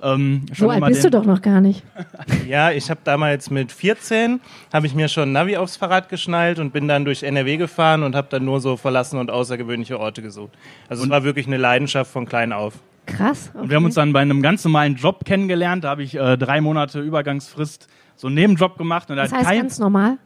Ähm, 0.00 0.46
so 0.54 0.70
alt 0.70 0.84
bist 0.84 1.04
du 1.04 1.10
doch 1.10 1.24
noch 1.24 1.42
gar 1.42 1.60
nicht. 1.60 1.82
ja, 2.48 2.70
ich 2.70 2.88
habe 2.88 3.00
damals 3.02 3.50
mit 3.50 3.72
14, 3.72 4.40
habe 4.72 4.86
ich 4.86 4.94
mir 4.94 5.08
schon 5.08 5.32
Navi 5.32 5.56
aufs 5.56 5.76
Fahrrad 5.76 6.08
geschnallt 6.08 6.58
und 6.58 6.72
bin 6.72 6.86
dann 6.86 7.04
durch 7.04 7.22
NRW 7.22 7.56
gefahren 7.56 8.02
und 8.04 8.14
habe 8.14 8.28
dann 8.30 8.44
nur 8.44 8.60
so 8.60 8.76
verlassene 8.76 9.20
und 9.20 9.30
außergewöhnliche 9.30 9.98
Orte 9.98 10.22
gesucht. 10.22 10.52
Also 10.88 11.02
und 11.02 11.08
es 11.08 11.10
war 11.10 11.24
wirklich 11.24 11.46
eine 11.46 11.56
Leidenschaft 11.56 12.12
von 12.12 12.26
klein 12.26 12.52
auf. 12.52 12.74
Krass. 13.06 13.50
Okay. 13.52 13.62
Und 13.62 13.70
wir 13.70 13.76
haben 13.76 13.84
uns 13.86 13.94
dann 13.94 14.12
bei 14.12 14.20
einem 14.20 14.42
ganz 14.42 14.64
normalen 14.64 14.94
Job 14.94 15.24
kennengelernt. 15.24 15.84
Da 15.84 15.90
habe 15.90 16.02
ich 16.02 16.14
äh, 16.14 16.36
drei 16.36 16.60
Monate 16.60 17.00
Übergangsfrist 17.00 17.88
so 18.14 18.26
einen 18.26 18.34
Nebenjob 18.34 18.76
gemacht. 18.76 19.10
Und 19.10 19.16
das 19.16 19.32
heißt 19.32 19.46
kein, 19.46 19.60
ganz 19.60 19.78
normal? 19.78 20.18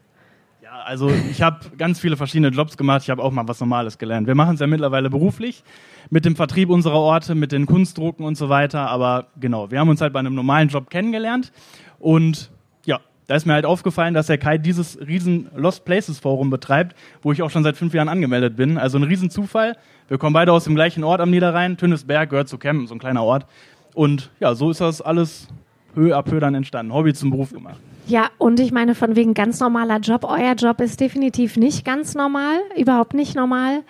Also 0.85 1.11
ich 1.31 1.43
habe 1.43 1.59
ganz 1.79 2.01
viele 2.01 2.17
verschiedene 2.17 2.49
Jobs 2.49 2.77
gemacht. 2.77 3.03
Ich 3.03 3.11
habe 3.11 3.23
auch 3.23 3.31
mal 3.31 3.47
was 3.47 3.61
Normales 3.61 3.99
gelernt. 3.99 4.27
Wir 4.27 4.35
machen 4.35 4.55
es 4.55 4.61
ja 4.61 4.67
mittlerweile 4.67 5.11
beruflich 5.11 5.63
mit 6.11 6.25
dem 6.25 6.37
Vertrieb 6.37 6.71
unserer 6.71 6.99
Orte, 6.99 7.35
mit 7.35 7.53
den 7.53 7.67
Kunstdrucken 7.67 8.25
und 8.25 8.37
so 8.37 8.49
weiter. 8.49 8.89
Aber 8.89 9.27
genau, 9.41 9.71
wir 9.71 9.79
haben 9.79 9.89
uns 9.89 10.01
halt 10.01 10.13
bei 10.13 10.19
einem 10.19 10.35
normalen 10.35 10.69
Job 10.69 10.91
kennengelernt. 10.91 11.53
Und 11.99 12.51
ja, 12.85 13.01
da 13.27 13.35
ist 13.37 13.47
mir 13.47 13.55
halt 13.55 13.67
aufgefallen, 13.67 14.15
dass 14.15 14.27
der 14.27 14.39
Kai 14.39 14.59
dieses 14.59 14.99
riesen 15.01 15.49
Lost 15.57 15.85
Places 15.85 16.19
Forum 16.19 16.51
betreibt, 16.51 16.97
wo 17.23 17.33
ich 17.33 17.43
auch 17.43 17.51
schon 17.51 17.63
seit 17.63 17.77
fünf 17.77 17.95
Jahren 17.95 18.09
angemeldet 18.09 18.57
bin. 18.57 18.79
Also 18.79 18.99
ein 18.99 19.05
riesen 19.05 19.31
Zufall. 19.31 19.77
Wir 20.09 20.19
kommen 20.19 20.35
beide 20.35 20.53
aus 20.53 20.65
dem 20.65 20.75
gleichen 20.75 21.05
Ort 21.05 21.21
am 21.21 21.31
Niederrhein. 21.31 21.77
Tünnesberg 21.77 22.31
gehört 22.31 22.49
zu 22.49 22.59
Kempen, 22.59 22.87
so 22.87 22.95
ein 22.95 22.99
kleiner 22.99 23.23
Ort. 23.23 23.47
Und 23.95 24.31
ja, 24.41 24.55
so 24.55 24.71
ist 24.71 24.81
das 24.81 25.01
alles 25.01 25.49
peu 25.95 26.17
à 26.17 26.23
peu 26.23 26.41
dann 26.41 26.55
entstanden. 26.55 26.93
Hobby 26.93 27.15
zum 27.15 27.31
Beruf 27.31 27.53
gemacht. 27.53 27.81
Ja, 28.07 28.31
und 28.39 28.59
ich 28.61 28.73
meine, 28.73 28.95
von 28.95 29.17
wegen 29.17 29.35
ganz 29.35 29.61
normaler 29.61 29.99
Job. 29.99 30.25
Euer 30.25 30.55
Job 30.55 30.81
ist 30.81 31.01
definitiv 31.01 31.57
nicht 31.57 31.85
ganz 31.85 32.15
normal, 32.15 32.59
überhaupt 32.77 33.15
nicht 33.15 33.37
normal. 33.37 33.83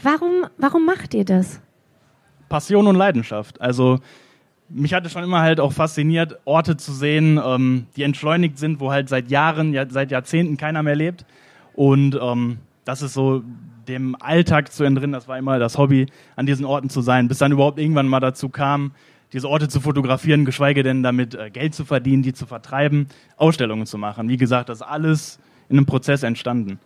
Warum, 0.00 0.46
warum 0.58 0.86
macht 0.86 1.12
ihr 1.14 1.24
das? 1.24 1.60
Passion 2.48 2.86
und 2.86 2.96
Leidenschaft. 2.96 3.60
Also 3.60 3.98
mich 4.68 4.94
hatte 4.94 5.10
schon 5.10 5.24
immer 5.24 5.40
halt 5.40 5.60
auch 5.60 5.72
fasziniert, 5.72 6.38
Orte 6.44 6.76
zu 6.76 6.92
sehen, 6.92 7.40
ähm, 7.44 7.86
die 7.96 8.02
entschleunigt 8.02 8.58
sind, 8.58 8.80
wo 8.80 8.90
halt 8.90 9.08
seit 9.08 9.30
Jahren, 9.30 9.72
ja, 9.72 9.86
seit 9.88 10.10
Jahrzehnten 10.10 10.56
keiner 10.56 10.82
mehr 10.82 10.96
lebt. 10.96 11.26
Und 11.74 12.18
ähm, 12.20 12.58
das 12.84 13.02
ist 13.02 13.14
so 13.14 13.42
dem 13.88 14.16
Alltag 14.20 14.72
zu 14.72 14.84
entrinnen, 14.84 15.12
das 15.12 15.28
war 15.28 15.38
immer 15.38 15.58
das 15.58 15.76
Hobby, 15.76 16.06
an 16.36 16.46
diesen 16.46 16.64
Orten 16.64 16.88
zu 16.88 17.00
sein, 17.00 17.28
bis 17.28 17.38
dann 17.38 17.52
überhaupt 17.52 17.78
irgendwann 17.78 18.06
mal 18.06 18.20
dazu 18.20 18.48
kam, 18.48 18.92
diese 19.32 19.48
Orte 19.48 19.68
zu 19.68 19.80
fotografieren, 19.80 20.44
geschweige 20.44 20.82
denn 20.82 21.02
damit 21.02 21.34
äh, 21.34 21.50
Geld 21.50 21.74
zu 21.74 21.84
verdienen, 21.84 22.22
die 22.22 22.32
zu 22.32 22.46
vertreiben, 22.46 23.08
Ausstellungen 23.36 23.86
zu 23.86 23.98
machen. 23.98 24.28
Wie 24.28 24.36
gesagt, 24.36 24.68
das 24.68 24.78
ist 24.78 24.86
alles 24.86 25.38
in 25.68 25.78
einem 25.78 25.86
Prozess 25.86 26.22
entstanden. 26.22 26.78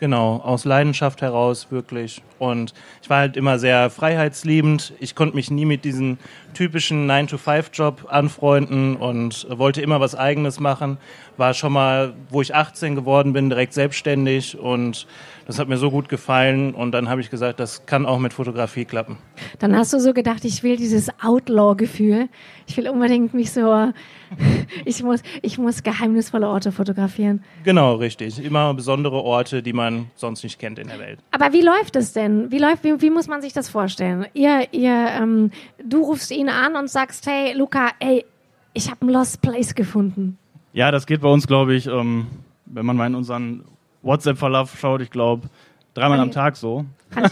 Genau, 0.00 0.36
aus 0.36 0.64
Leidenschaft 0.64 1.20
heraus 1.20 1.70
wirklich. 1.70 2.22
Und 2.38 2.72
ich 3.02 3.10
war 3.10 3.18
halt 3.18 3.36
immer 3.36 3.58
sehr 3.58 3.90
freiheitsliebend. 3.90 4.94
Ich 4.98 5.14
konnte 5.14 5.36
mich 5.36 5.50
nie 5.50 5.66
mit 5.66 5.84
diesem 5.84 6.16
typischen 6.54 7.08
9-to-5-Job 7.08 8.06
anfreunden 8.08 8.96
und 8.96 9.46
wollte 9.50 9.82
immer 9.82 10.00
was 10.00 10.14
Eigenes 10.14 10.58
machen. 10.58 10.96
War 11.36 11.52
schon 11.52 11.74
mal, 11.74 12.14
wo 12.30 12.40
ich 12.40 12.54
18 12.54 12.94
geworden 12.94 13.34
bin, 13.34 13.50
direkt 13.50 13.74
selbstständig 13.74 14.58
und 14.58 15.06
das 15.50 15.58
hat 15.58 15.68
mir 15.68 15.78
so 15.78 15.90
gut 15.90 16.08
gefallen 16.08 16.74
und 16.74 16.92
dann 16.92 17.08
habe 17.08 17.20
ich 17.20 17.28
gesagt, 17.28 17.58
das 17.58 17.84
kann 17.84 18.06
auch 18.06 18.20
mit 18.20 18.32
Fotografie 18.32 18.84
klappen. 18.84 19.18
Dann 19.58 19.76
hast 19.76 19.92
du 19.92 19.98
so 19.98 20.14
gedacht, 20.14 20.44
ich 20.44 20.62
will 20.62 20.76
dieses 20.76 21.10
Outlaw-Gefühl. 21.20 22.28
Ich 22.68 22.76
will 22.76 22.88
unbedingt 22.88 23.34
mich 23.34 23.50
so, 23.50 23.92
ich 24.84 25.02
muss, 25.02 25.24
ich 25.42 25.58
muss 25.58 25.82
geheimnisvolle 25.82 26.46
Orte 26.46 26.70
fotografieren. 26.70 27.42
Genau, 27.64 27.96
richtig. 27.96 28.40
Immer 28.40 28.74
besondere 28.74 29.24
Orte, 29.24 29.60
die 29.60 29.72
man 29.72 30.06
sonst 30.14 30.44
nicht 30.44 30.60
kennt 30.60 30.78
in 30.78 30.86
der 30.86 31.00
Welt. 31.00 31.18
Aber 31.32 31.52
wie 31.52 31.62
läuft 31.62 31.96
es 31.96 32.12
denn? 32.12 32.52
Wie 32.52 32.58
läuft, 32.58 32.84
wie, 32.84 33.02
wie 33.02 33.10
muss 33.10 33.26
man 33.26 33.42
sich 33.42 33.52
das 33.52 33.68
vorstellen? 33.68 34.26
Ihr, 34.34 34.68
ihr, 34.70 35.08
ähm, 35.20 35.50
du 35.84 36.04
rufst 36.04 36.30
ihn 36.30 36.48
an 36.48 36.76
und 36.76 36.88
sagst, 36.88 37.26
hey 37.26 37.58
Luca, 37.58 37.88
ey, 37.98 38.24
ich 38.72 38.88
habe 38.88 39.04
ein 39.04 39.08
Lost 39.08 39.42
Place 39.42 39.74
gefunden. 39.74 40.38
Ja, 40.72 40.92
das 40.92 41.06
geht 41.06 41.22
bei 41.22 41.28
uns, 41.28 41.48
glaube 41.48 41.74
ich, 41.74 41.88
ähm, 41.88 42.28
wenn 42.66 42.86
man 42.86 42.96
mal 42.96 43.08
in 43.08 43.16
unseren 43.16 43.64
WhatsApp-Verlauf 44.02 44.78
schaut, 44.78 45.02
ich 45.02 45.10
glaube, 45.10 45.48
dreimal 45.94 46.20
am 46.20 46.30
Tag 46.30 46.56
so, 46.56 46.84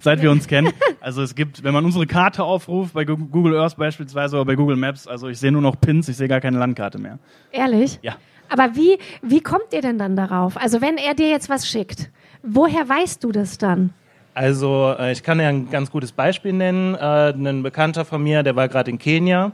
seit 0.00 0.22
wir 0.22 0.30
uns 0.30 0.46
kennen. 0.46 0.72
Also 1.00 1.20
es 1.20 1.34
gibt, 1.34 1.62
wenn 1.62 1.74
man 1.74 1.84
unsere 1.84 2.06
Karte 2.06 2.42
aufruft, 2.42 2.94
bei 2.94 3.04
Google 3.04 3.58
Earth 3.58 3.76
beispielsweise 3.76 4.36
oder 4.36 4.46
bei 4.46 4.54
Google 4.54 4.76
Maps, 4.76 5.06
also 5.06 5.28
ich 5.28 5.38
sehe 5.38 5.52
nur 5.52 5.60
noch 5.60 5.78
Pins, 5.78 6.08
ich 6.08 6.16
sehe 6.16 6.28
gar 6.28 6.40
keine 6.40 6.58
Landkarte 6.58 6.98
mehr. 6.98 7.18
Ehrlich? 7.52 7.98
Ja. 8.00 8.14
Aber 8.48 8.74
wie, 8.74 8.96
wie 9.20 9.42
kommt 9.42 9.74
ihr 9.74 9.82
denn 9.82 9.98
dann 9.98 10.16
darauf? 10.16 10.56
Also 10.56 10.80
wenn 10.80 10.96
er 10.96 11.12
dir 11.12 11.28
jetzt 11.28 11.50
was 11.50 11.68
schickt, 11.68 12.08
woher 12.42 12.88
weißt 12.88 13.22
du 13.22 13.32
das 13.32 13.58
dann? 13.58 13.92
Also 14.32 14.94
äh, 14.98 15.12
ich 15.12 15.22
kann 15.22 15.38
ja 15.40 15.48
ein 15.48 15.70
ganz 15.70 15.90
gutes 15.90 16.12
Beispiel 16.12 16.52
nennen. 16.52 16.94
Äh, 16.94 17.34
ein 17.34 17.62
Bekannter 17.62 18.04
von 18.04 18.22
mir, 18.22 18.42
der 18.42 18.56
war 18.56 18.68
gerade 18.68 18.90
in 18.90 18.98
Kenia 18.98 19.52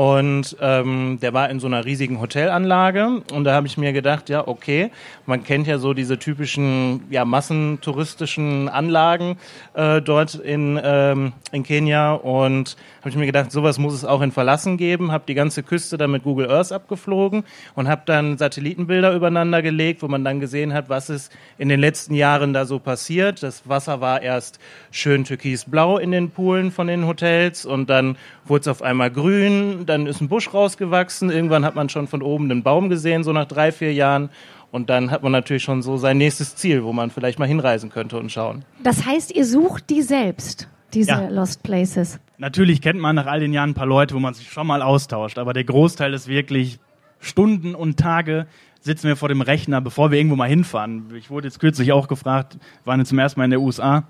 und 0.00 0.56
ähm, 0.62 1.18
der 1.20 1.34
war 1.34 1.50
in 1.50 1.60
so 1.60 1.66
einer 1.66 1.84
riesigen 1.84 2.22
Hotelanlage. 2.22 3.20
Und 3.34 3.44
da 3.44 3.52
habe 3.52 3.66
ich 3.66 3.76
mir 3.76 3.92
gedacht, 3.92 4.30
ja, 4.30 4.48
okay, 4.48 4.92
man 5.26 5.44
kennt 5.44 5.66
ja 5.66 5.76
so 5.76 5.92
diese 5.92 6.18
typischen 6.18 7.02
ja, 7.10 7.26
massentouristischen 7.26 8.70
Anlagen 8.70 9.36
äh, 9.74 10.00
dort 10.00 10.36
in, 10.36 10.80
ähm, 10.82 11.34
in 11.52 11.64
Kenia. 11.64 12.14
Und 12.14 12.78
habe 13.00 13.10
ich 13.10 13.16
mir 13.16 13.26
gedacht, 13.26 13.52
sowas 13.52 13.78
muss 13.78 13.92
es 13.92 14.06
auch 14.06 14.22
in 14.22 14.32
Verlassen 14.32 14.78
geben. 14.78 15.12
Habe 15.12 15.24
die 15.28 15.34
ganze 15.34 15.62
Küste 15.62 15.98
dann 15.98 16.12
mit 16.12 16.22
Google 16.22 16.50
Earth 16.50 16.72
abgeflogen 16.72 17.44
und 17.74 17.86
habe 17.86 18.00
dann 18.06 18.38
Satellitenbilder 18.38 19.14
übereinander 19.14 19.60
gelegt, 19.60 20.00
wo 20.00 20.08
man 20.08 20.24
dann 20.24 20.40
gesehen 20.40 20.72
hat, 20.72 20.88
was 20.88 21.10
ist 21.10 21.30
in 21.58 21.68
den 21.68 21.78
letzten 21.78 22.14
Jahren 22.14 22.54
da 22.54 22.64
so 22.64 22.78
passiert. 22.78 23.42
Das 23.42 23.68
Wasser 23.68 24.00
war 24.00 24.22
erst 24.22 24.60
schön 24.90 25.24
türkisblau 25.24 25.98
in 25.98 26.10
den 26.10 26.30
Poolen 26.30 26.70
von 26.70 26.86
den 26.86 27.06
Hotels 27.06 27.66
und 27.66 27.90
dann 27.90 28.16
wurde 28.46 28.62
es 28.62 28.68
auf 28.68 28.80
einmal 28.80 29.10
grün 29.10 29.86
dann 29.90 30.06
ist 30.06 30.20
ein 30.20 30.28
Busch 30.28 30.52
rausgewachsen. 30.54 31.30
Irgendwann 31.30 31.64
hat 31.64 31.74
man 31.74 31.88
schon 31.88 32.06
von 32.06 32.22
oben 32.22 32.50
einen 32.50 32.62
Baum 32.62 32.88
gesehen, 32.88 33.24
so 33.24 33.32
nach 33.32 33.46
drei, 33.46 33.72
vier 33.72 33.92
Jahren. 33.92 34.30
Und 34.70 34.88
dann 34.88 35.10
hat 35.10 35.22
man 35.22 35.32
natürlich 35.32 35.64
schon 35.64 35.82
so 35.82 35.96
sein 35.96 36.16
nächstes 36.16 36.54
Ziel, 36.54 36.84
wo 36.84 36.92
man 36.92 37.10
vielleicht 37.10 37.38
mal 37.38 37.48
hinreisen 37.48 37.90
könnte 37.90 38.18
und 38.18 38.30
schauen. 38.30 38.64
Das 38.82 39.04
heißt, 39.04 39.34
ihr 39.34 39.44
sucht 39.44 39.90
die 39.90 40.02
selbst, 40.02 40.68
diese 40.94 41.10
ja. 41.10 41.28
Lost 41.28 41.62
Places? 41.62 42.20
Natürlich 42.38 42.80
kennt 42.80 43.00
man 43.00 43.16
nach 43.16 43.26
all 43.26 43.40
den 43.40 43.52
Jahren 43.52 43.70
ein 43.70 43.74
paar 43.74 43.86
Leute, 43.86 44.14
wo 44.14 44.20
man 44.20 44.32
sich 44.34 44.50
schon 44.50 44.66
mal 44.66 44.80
austauscht. 44.80 45.38
Aber 45.38 45.52
der 45.52 45.64
Großteil 45.64 46.14
ist 46.14 46.28
wirklich 46.28 46.78
Stunden 47.18 47.74
und 47.74 47.98
Tage 47.98 48.46
sitzen 48.80 49.08
wir 49.08 49.16
vor 49.16 49.28
dem 49.28 49.42
Rechner, 49.42 49.80
bevor 49.80 50.10
wir 50.10 50.18
irgendwo 50.18 50.36
mal 50.36 50.48
hinfahren. 50.48 51.12
Ich 51.16 51.30
wurde 51.30 51.48
jetzt 51.48 51.58
kürzlich 51.58 51.92
auch 51.92 52.08
gefragt, 52.08 52.56
waren 52.84 53.00
jetzt 53.00 53.08
zum 53.08 53.18
ersten 53.18 53.40
Mal 53.40 53.44
in 53.44 53.50
der 53.50 53.60
USA 53.60 54.04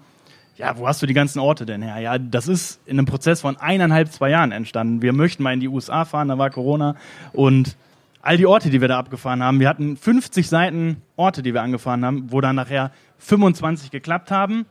ja, 0.56 0.76
wo 0.76 0.86
hast 0.86 1.00
du 1.00 1.06
die 1.06 1.14
ganzen 1.14 1.38
Orte 1.38 1.64
denn 1.64 1.82
her? 1.82 1.98
Ja, 2.00 2.18
das 2.18 2.48
ist 2.48 2.80
in 2.86 2.98
einem 2.98 3.06
Prozess 3.06 3.40
von 3.40 3.56
eineinhalb, 3.56 4.12
zwei 4.12 4.30
Jahren 4.30 4.52
entstanden. 4.52 5.02
Wir 5.02 5.12
möchten 5.12 5.42
mal 5.42 5.54
in 5.54 5.60
die 5.60 5.68
USA 5.68 6.04
fahren, 6.04 6.28
da 6.28 6.38
war 6.38 6.50
Corona 6.50 6.96
und 7.32 7.76
all 8.22 8.36
die 8.36 8.46
Orte, 8.46 8.70
die 8.70 8.80
wir 8.80 8.88
da 8.88 8.98
abgefahren 8.98 9.42
haben, 9.42 9.60
wir 9.60 9.68
hatten 9.68 9.96
50 9.96 10.48
Seiten 10.48 11.02
Orte, 11.16 11.42
die 11.42 11.54
wir 11.54 11.62
angefahren 11.62 12.04
haben, 12.04 12.30
wo 12.30 12.40
dann 12.40 12.56
nachher 12.56 12.90
25 13.18 13.90
geklappt 13.90 14.30
haben, 14.30 14.66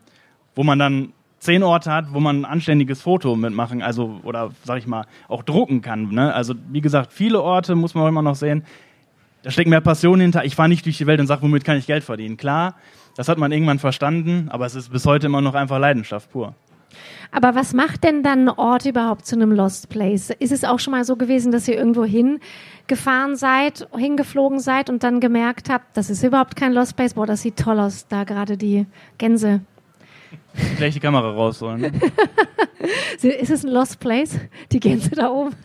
wo 0.55 0.63
man 0.63 0.77
dann 0.77 1.13
zehn 1.39 1.63
Orte 1.63 1.91
hat, 1.91 2.13
wo 2.13 2.19
man 2.19 2.41
ein 2.41 2.45
anständiges 2.45 3.01
Foto 3.01 3.35
mitmachen, 3.35 3.81
also 3.81 4.19
oder 4.23 4.51
sag 4.65 4.77
ich 4.77 4.87
mal 4.87 5.05
auch 5.27 5.43
drucken 5.43 5.81
kann. 5.81 6.09
Ne? 6.09 6.33
Also 6.33 6.53
wie 6.69 6.81
gesagt, 6.81 7.13
viele 7.13 7.41
Orte 7.41 7.75
muss 7.75 7.93
man 7.93 8.07
immer 8.07 8.21
noch 8.21 8.35
sehen. 8.35 8.63
Da 9.41 9.51
steckt 9.51 9.69
mehr 9.69 9.79
Passion 9.79 10.19
hinter. 10.19 10.43
Ich 10.43 10.55
fahre 10.55 10.67
nicht 10.67 10.85
durch 10.85 10.97
die 10.97 11.07
Welt 11.07 11.21
und 11.21 11.27
sage, 11.27 11.41
womit 11.41 11.63
kann 11.63 11.77
ich 11.77 11.87
Geld 11.87 12.03
verdienen? 12.03 12.35
Klar, 12.35 12.75
das 13.19 13.27
hat 13.27 13.37
man 13.37 13.51
irgendwann 13.51 13.79
verstanden, 13.79 14.47
aber 14.49 14.65
es 14.65 14.75
ist 14.75 14.93
bis 14.93 15.05
heute 15.05 15.25
immer 15.25 15.41
noch 15.41 15.53
einfach 15.53 15.77
Leidenschaft 15.77 16.31
pur. 16.31 16.55
Aber 17.33 17.53
was 17.53 17.73
macht 17.73 18.05
denn 18.05 18.23
dann 18.23 18.47
ein 18.47 18.49
Ort 18.57 18.85
überhaupt 18.85 19.25
zu 19.25 19.35
einem 19.35 19.51
Lost 19.51 19.89
Place? 19.89 20.29
Ist 20.29 20.53
es 20.53 20.63
auch 20.63 20.79
schon 20.79 20.91
mal 20.91 21.03
so 21.03 21.17
gewesen, 21.17 21.51
dass 21.51 21.67
ihr 21.67 21.75
irgendwo 21.75 22.05
hingefahren 22.05 23.35
seid, 23.35 23.89
hingeflogen 23.93 24.61
seid 24.61 24.89
und 24.89 25.03
dann 25.03 25.19
gemerkt 25.19 25.69
habt, 25.69 25.97
das 25.97 26.09
ist 26.09 26.23
überhaupt 26.23 26.55
kein 26.55 26.71
Lost 26.71 26.95
Place? 26.95 27.15
Boah, 27.15 27.25
das 27.25 27.41
sieht 27.41 27.57
toll 27.57 27.81
aus, 27.81 28.07
da 28.07 28.23
gerade 28.23 28.55
die 28.55 28.85
Gänse. 29.17 29.59
Vielleicht 30.77 30.95
die 30.95 31.01
Kamera 31.01 31.29
rausholen. 31.29 31.83
ist 33.21 33.51
es 33.51 33.65
ein 33.65 33.69
Lost 33.69 33.99
Place? 33.99 34.39
Die 34.71 34.79
Gänse 34.79 35.09
da 35.09 35.29
oben? 35.29 35.57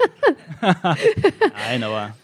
Nein, 0.60 1.84
aber 1.84 2.16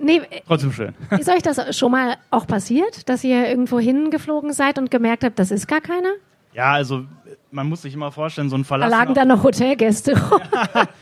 Nee, 0.00 0.22
Trotzdem 0.46 0.72
schön. 0.72 0.94
Ist 1.10 1.28
euch 1.28 1.42
das 1.42 1.76
schon 1.76 1.92
mal 1.92 2.16
auch 2.30 2.46
passiert, 2.46 3.08
dass 3.08 3.24
ihr 3.24 3.48
irgendwo 3.48 3.78
hingeflogen 3.78 4.52
seid 4.52 4.78
und 4.78 4.90
gemerkt 4.90 5.24
habt, 5.24 5.38
das 5.38 5.50
ist 5.50 5.66
gar 5.66 5.80
keiner? 5.80 6.10
Ja, 6.52 6.72
also 6.72 7.04
man 7.50 7.68
muss 7.68 7.82
sich 7.82 7.94
immer 7.94 8.10
vorstellen, 8.12 8.48
so 8.50 8.56
ein 8.56 8.64
verlassener... 8.64 8.96
Da 8.96 9.02
lagen 9.02 9.14
da 9.14 9.24
noch 9.24 9.42
Hotelgäste. 9.42 10.14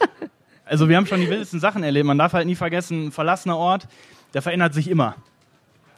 also 0.64 0.88
wir 0.88 0.96
haben 0.96 1.06
schon 1.06 1.20
die 1.20 1.28
wildesten 1.28 1.60
Sachen 1.60 1.82
erlebt. 1.82 2.06
Man 2.06 2.18
darf 2.18 2.32
halt 2.32 2.46
nie 2.46 2.54
vergessen, 2.54 3.06
ein 3.06 3.12
verlassener 3.12 3.56
Ort, 3.56 3.88
der 4.34 4.42
verändert 4.42 4.74
sich 4.74 4.88
immer. 4.88 5.16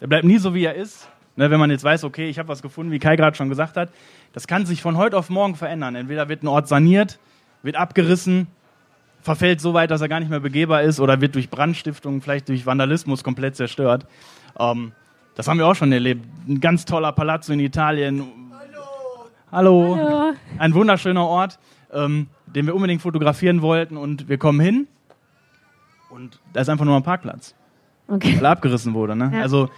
Der 0.00 0.06
bleibt 0.06 0.24
nie 0.24 0.38
so, 0.38 0.54
wie 0.54 0.64
er 0.64 0.74
ist. 0.74 1.08
Ne, 1.36 1.50
wenn 1.52 1.60
man 1.60 1.70
jetzt 1.70 1.84
weiß, 1.84 2.02
okay, 2.02 2.28
ich 2.28 2.38
habe 2.40 2.48
was 2.48 2.62
gefunden, 2.62 2.90
wie 2.90 2.98
Kai 2.98 3.14
gerade 3.14 3.36
schon 3.36 3.48
gesagt 3.48 3.76
hat, 3.76 3.90
das 4.32 4.48
kann 4.48 4.66
sich 4.66 4.82
von 4.82 4.96
heute 4.96 5.16
auf 5.16 5.30
morgen 5.30 5.54
verändern. 5.54 5.94
Entweder 5.94 6.28
wird 6.28 6.42
ein 6.42 6.48
Ort 6.48 6.66
saniert, 6.66 7.20
wird 7.62 7.76
abgerissen, 7.76 8.48
verfällt 9.20 9.60
so 9.60 9.74
weit, 9.74 9.90
dass 9.90 10.00
er 10.00 10.08
gar 10.08 10.20
nicht 10.20 10.30
mehr 10.30 10.40
begehbar 10.40 10.82
ist 10.82 11.00
oder 11.00 11.20
wird 11.20 11.34
durch 11.34 11.50
Brandstiftung, 11.50 12.20
vielleicht 12.22 12.48
durch 12.48 12.66
Vandalismus 12.66 13.24
komplett 13.24 13.56
zerstört. 13.56 14.06
Ähm, 14.58 14.92
das 15.34 15.46
haben 15.48 15.58
wir 15.58 15.66
auch 15.66 15.74
schon 15.74 15.92
erlebt. 15.92 16.24
Ein 16.48 16.60
ganz 16.60 16.84
toller 16.84 17.12
Palazzo 17.12 17.52
in 17.52 17.60
Italien. 17.60 18.24
Hallo. 19.52 19.96
Hallo. 19.96 19.96
Hallo. 19.96 20.32
Ein 20.58 20.74
wunderschöner 20.74 21.24
Ort, 21.24 21.58
ähm, 21.92 22.26
den 22.46 22.66
wir 22.66 22.74
unbedingt 22.74 23.02
fotografieren 23.02 23.62
wollten 23.62 23.96
und 23.96 24.28
wir 24.28 24.38
kommen 24.38 24.60
hin 24.60 24.88
Und 26.10 26.40
da 26.52 26.60
ist 26.62 26.68
einfach 26.68 26.84
nur 26.84 26.96
ein 26.96 27.02
Parkplatz, 27.02 27.54
Okay. 28.08 28.36
weil 28.36 28.44
er 28.46 28.50
abgerissen 28.52 28.94
wurde. 28.94 29.14
Ne? 29.14 29.30
Ja. 29.34 29.42
Also, 29.42 29.68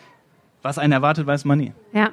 was 0.62 0.78
einen 0.78 0.92
erwartet, 0.92 1.26
weiß 1.26 1.44
man 1.44 1.58
nie. 1.58 1.72
Ja. 1.92 2.10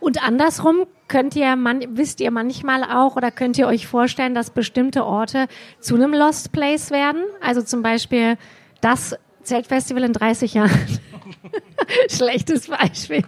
Und 0.00 0.22
andersrum 0.22 0.86
könnt 1.08 1.36
ihr 1.36 1.56
man, 1.56 1.96
wisst 1.96 2.20
ihr 2.20 2.30
manchmal 2.30 2.84
auch 2.84 3.16
oder 3.16 3.30
könnt 3.30 3.58
ihr 3.58 3.66
euch 3.66 3.86
vorstellen, 3.86 4.34
dass 4.34 4.50
bestimmte 4.50 5.04
Orte 5.04 5.46
zu 5.80 5.94
einem 5.94 6.12
Lost 6.12 6.52
Place 6.52 6.90
werden? 6.90 7.22
Also 7.40 7.62
zum 7.62 7.82
Beispiel 7.82 8.36
das 8.80 9.16
Zeltfestival 9.42 10.04
in 10.04 10.12
30 10.12 10.54
Jahren. 10.54 10.70
Schlechtes 12.10 12.68
Beispiel. 12.68 13.22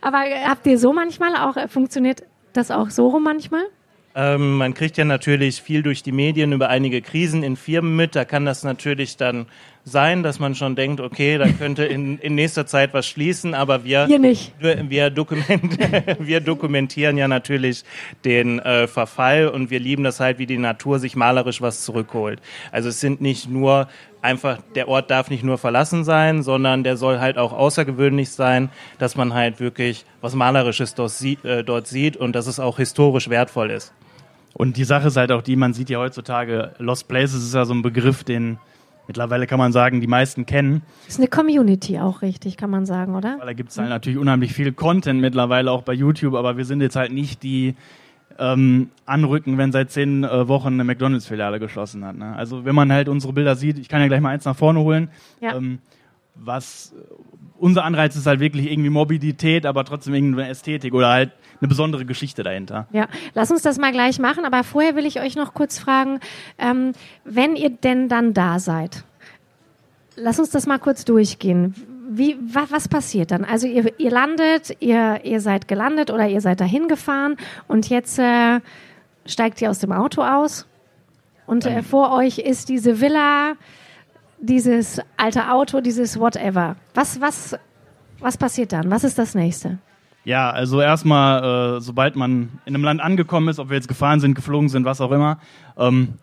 Aber 0.00 0.18
habt 0.44 0.66
ihr 0.66 0.78
so 0.78 0.92
manchmal 0.92 1.36
auch, 1.36 1.56
äh, 1.56 1.68
funktioniert 1.68 2.22
das 2.52 2.70
auch 2.70 2.90
so 2.90 3.08
rum 3.08 3.24
manchmal? 3.24 3.64
Ähm, 4.14 4.56
man 4.56 4.74
kriegt 4.74 4.96
ja 4.96 5.04
natürlich 5.04 5.62
viel 5.62 5.82
durch 5.82 6.02
die 6.02 6.12
Medien 6.12 6.52
über 6.52 6.68
einige 6.68 7.02
Krisen 7.02 7.42
in 7.42 7.56
Firmen 7.56 7.94
mit. 7.94 8.16
Da 8.16 8.24
kann 8.24 8.44
das 8.44 8.64
natürlich 8.64 9.16
dann 9.16 9.46
sein, 9.90 10.22
dass 10.22 10.38
man 10.38 10.54
schon 10.54 10.76
denkt, 10.76 11.00
okay, 11.00 11.38
da 11.38 11.48
könnte 11.48 11.84
in, 11.84 12.18
in 12.18 12.34
nächster 12.34 12.66
Zeit 12.66 12.94
was 12.94 13.06
schließen, 13.06 13.54
aber 13.54 13.84
wir, 13.84 14.08
wir, 14.60 14.90
wir, 14.90 15.10
dokument, 15.10 15.78
wir 16.18 16.40
dokumentieren 16.40 17.16
ja 17.16 17.28
natürlich 17.28 17.84
den 18.24 18.58
äh, 18.58 18.86
Verfall 18.86 19.48
und 19.48 19.70
wir 19.70 19.80
lieben 19.80 20.04
das 20.04 20.20
halt, 20.20 20.38
wie 20.38 20.46
die 20.46 20.58
Natur 20.58 20.98
sich 20.98 21.16
malerisch 21.16 21.60
was 21.60 21.84
zurückholt. 21.84 22.40
Also 22.72 22.88
es 22.88 23.00
sind 23.00 23.20
nicht 23.20 23.48
nur 23.48 23.88
einfach, 24.22 24.58
der 24.74 24.88
Ort 24.88 25.10
darf 25.10 25.30
nicht 25.30 25.44
nur 25.44 25.58
verlassen 25.58 26.04
sein, 26.04 26.42
sondern 26.42 26.84
der 26.84 26.96
soll 26.96 27.20
halt 27.20 27.38
auch 27.38 27.52
außergewöhnlich 27.52 28.30
sein, 28.30 28.70
dass 28.98 29.16
man 29.16 29.34
halt 29.34 29.60
wirklich 29.60 30.04
was 30.20 30.34
Malerisches 30.34 30.94
dort 30.94 31.10
sieht, 31.10 31.44
äh, 31.44 31.64
dort 31.64 31.86
sieht 31.86 32.16
und 32.16 32.34
dass 32.34 32.46
es 32.46 32.60
auch 32.60 32.76
historisch 32.76 33.28
wertvoll 33.28 33.70
ist. 33.70 33.92
Und 34.54 34.76
die 34.76 34.84
Sache 34.84 35.08
ist 35.08 35.16
halt 35.16 35.30
auch 35.30 35.42
die, 35.42 35.56
man 35.56 35.72
sieht 35.72 35.90
ja 35.90 35.98
heutzutage, 35.98 36.72
Lost 36.78 37.06
Places 37.08 37.44
ist 37.44 37.54
ja 37.54 37.64
so 37.64 37.74
ein 37.74 37.82
Begriff, 37.82 38.24
den 38.24 38.58
mittlerweile 39.08 39.46
kann 39.48 39.58
man 39.58 39.72
sagen, 39.72 40.00
die 40.00 40.06
meisten 40.06 40.46
kennen. 40.46 40.82
Ist 41.08 41.18
eine 41.18 41.26
Community 41.28 41.98
auch 41.98 42.22
richtig, 42.22 42.56
kann 42.56 42.70
man 42.70 42.86
sagen, 42.86 43.16
oder? 43.16 43.36
Weil 43.38 43.46
da 43.46 43.52
gibt 43.54 43.70
es 43.70 43.78
halt 43.78 43.88
natürlich 43.88 44.18
unheimlich 44.18 44.52
viel 44.52 44.70
Content 44.72 45.20
mittlerweile 45.20 45.72
auch 45.72 45.82
bei 45.82 45.94
YouTube, 45.94 46.34
aber 46.34 46.56
wir 46.56 46.64
sind 46.64 46.80
jetzt 46.80 46.94
halt 46.94 47.12
nicht 47.12 47.42
die 47.42 47.74
ähm, 48.38 48.90
anrücken, 49.04 49.58
wenn 49.58 49.72
seit 49.72 49.90
zehn 49.90 50.22
äh, 50.22 50.46
Wochen 50.46 50.74
eine 50.74 50.84
McDonalds-Filiale 50.84 51.58
geschlossen 51.58 52.04
hat. 52.04 52.16
Ne? 52.16 52.36
Also 52.36 52.64
wenn 52.64 52.74
man 52.74 52.92
halt 52.92 53.08
unsere 53.08 53.32
Bilder 53.32 53.56
sieht, 53.56 53.78
ich 53.78 53.88
kann 53.88 54.00
ja 54.00 54.06
gleich 54.06 54.20
mal 54.20 54.30
eins 54.30 54.44
nach 54.44 54.54
vorne 54.54 54.78
holen, 54.80 55.08
Ja. 55.40 55.56
ähm, 55.56 55.80
was 56.40 56.94
unser 57.58 57.84
Anreiz 57.84 58.16
ist 58.16 58.26
halt 58.26 58.40
wirklich 58.40 58.70
irgendwie 58.70 58.90
Mobilität, 58.90 59.66
aber 59.66 59.84
trotzdem 59.84 60.14
irgendeine 60.14 60.48
Ästhetik 60.48 60.94
oder 60.94 61.08
halt 61.08 61.32
eine 61.60 61.68
besondere 61.68 62.04
Geschichte 62.04 62.42
dahinter. 62.42 62.86
Ja, 62.92 63.08
lass 63.34 63.50
uns 63.50 63.62
das 63.62 63.78
mal 63.78 63.92
gleich 63.92 64.18
machen, 64.18 64.44
aber 64.44 64.62
vorher 64.64 64.94
will 64.94 65.06
ich 65.06 65.20
euch 65.20 65.34
noch 65.34 65.54
kurz 65.54 65.78
fragen, 65.78 66.20
ähm, 66.58 66.92
wenn 67.24 67.56
ihr 67.56 67.70
denn 67.70 68.08
dann 68.08 68.32
da 68.32 68.60
seid, 68.60 69.04
lass 70.16 70.38
uns 70.38 70.50
das 70.50 70.66
mal 70.66 70.78
kurz 70.78 71.04
durchgehen. 71.04 71.74
Wie, 72.10 72.36
wa, 72.40 72.66
was 72.70 72.88
passiert 72.88 73.32
dann? 73.32 73.44
Also 73.44 73.66
ihr, 73.66 73.92
ihr 73.98 74.10
landet, 74.10 74.76
ihr, 74.80 75.20
ihr 75.24 75.40
seid 75.40 75.68
gelandet 75.68 76.10
oder 76.10 76.28
ihr 76.28 76.40
seid 76.40 76.60
dahin 76.60 76.88
gefahren 76.88 77.36
und 77.66 77.88
jetzt 77.90 78.18
äh, 78.18 78.60
steigt 79.26 79.60
ihr 79.60 79.70
aus 79.70 79.80
dem 79.80 79.92
Auto 79.92 80.22
aus 80.22 80.66
und 81.46 81.66
äh, 81.66 81.82
vor 81.82 82.12
euch 82.12 82.38
ist 82.38 82.68
diese 82.68 83.00
Villa, 83.00 83.54
dieses 84.40 85.00
alte 85.16 85.50
Auto, 85.50 85.80
dieses 85.80 86.18
whatever. 86.18 86.76
Was, 86.94 87.20
was, 87.20 87.56
was 88.20 88.36
passiert 88.36 88.72
dann? 88.72 88.90
Was 88.90 89.04
ist 89.04 89.18
das 89.18 89.34
nächste? 89.34 89.78
Ja, 90.24 90.50
also 90.50 90.80
erstmal, 90.80 91.78
äh, 91.78 91.80
sobald 91.80 92.14
man 92.16 92.60
in 92.66 92.74
einem 92.74 92.84
Land 92.84 93.00
angekommen 93.00 93.48
ist, 93.48 93.58
ob 93.58 93.70
wir 93.70 93.76
jetzt 93.76 93.88
gefahren 93.88 94.20
sind, 94.20 94.34
geflogen 94.34 94.68
sind, 94.68 94.84
was 94.84 95.00
auch 95.00 95.10
immer, 95.12 95.38
ähm, 95.78 96.14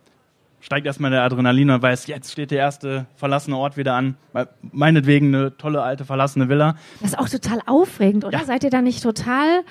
steigt 0.61 0.85
erstmal 0.85 1.11
der 1.11 1.23
Adrenalin 1.23 1.69
und 1.69 1.81
weiß, 1.81 2.07
jetzt 2.07 2.31
steht 2.31 2.51
der 2.51 2.59
erste 2.59 3.05
verlassene 3.15 3.57
Ort 3.57 3.77
wieder 3.77 3.93
an. 3.95 4.15
Me- 4.33 4.47
Meinetwegen 4.71 5.33
eine 5.33 5.57
tolle 5.57 5.81
alte 5.81 6.05
verlassene 6.05 6.49
Villa. 6.49 6.75
Das 7.01 7.11
ist 7.11 7.19
auch 7.19 7.29
total 7.29 7.59
aufregend, 7.65 8.25
oder? 8.25 8.39
Ja. 8.39 8.45
Seid 8.45 8.63
ihr 8.63 8.69
da 8.69 8.81
nicht 8.81 9.01
total, 9.03 9.63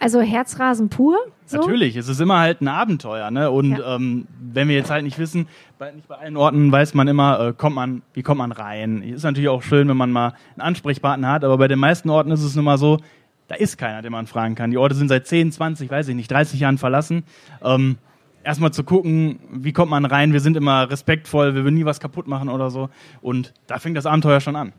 also 0.00 0.20
Herzrasen 0.20 0.88
pur? 0.88 1.16
So? 1.46 1.58
Natürlich, 1.58 1.96
es 1.96 2.08
ist 2.08 2.20
immer 2.20 2.38
halt 2.40 2.60
ein 2.60 2.68
Abenteuer, 2.68 3.30
ne? 3.30 3.50
Und 3.50 3.78
Ja. 3.78 3.96
ähm, 3.96 4.26
wenn 4.40 4.68
wir 4.68 4.74
jetzt 4.76 4.90
halt 4.90 5.04
nicht 5.04 5.18
wissen, 5.18 5.46
bei, 5.78 5.92
nicht 5.92 6.08
bei 6.08 6.16
allen 6.16 6.36
Orten 6.36 6.72
weiß 6.72 6.94
man 6.94 7.06
immer, 7.06 7.40
äh, 7.48 7.52
kommt 7.52 7.76
man, 7.76 8.02
wie 8.14 8.22
kommt 8.22 8.38
man 8.38 8.50
rein. 8.52 9.02
Ist 9.02 9.22
natürlich 9.22 9.48
auch 9.48 9.62
schön, 9.62 9.88
wenn 9.88 9.96
man 9.96 10.10
mal 10.10 10.32
einen 10.54 10.60
Ansprechpartner 10.62 11.28
hat, 11.30 11.44
aber 11.44 11.58
bei 11.58 11.68
den 11.68 11.78
meisten 11.78 12.10
Orten 12.10 12.30
ist 12.32 12.42
es 12.42 12.56
nun 12.56 12.64
mal 12.64 12.78
so, 12.78 12.98
da 13.48 13.54
ist 13.56 13.78
keiner, 13.78 14.00
den 14.02 14.12
man 14.12 14.26
fragen 14.26 14.54
kann. 14.54 14.70
Die 14.70 14.78
Orte 14.78 14.94
sind 14.94 15.08
seit 15.08 15.26
10, 15.26 15.52
20, 15.52 15.90
weiß 15.90 16.08
ich 16.08 16.14
nicht, 16.14 16.30
30 16.30 16.60
Jahren 16.60 16.78
verlassen. 16.78 17.24
Ähm, 17.62 17.98
Erstmal 18.42 18.72
zu 18.72 18.84
gucken, 18.84 19.38
wie 19.52 19.74
kommt 19.74 19.90
man 19.90 20.06
rein. 20.06 20.32
Wir 20.32 20.40
sind 20.40 20.56
immer 20.56 20.90
respektvoll, 20.90 21.54
wir 21.54 21.66
will 21.66 21.72
nie 21.72 21.84
was 21.84 22.00
kaputt 22.00 22.26
machen 22.26 22.48
oder 22.48 22.70
so. 22.70 22.88
Und 23.20 23.52
da 23.66 23.78
fängt 23.78 23.98
das 23.98 24.06
Abenteuer 24.06 24.40
schon 24.40 24.56
an. 24.56 24.72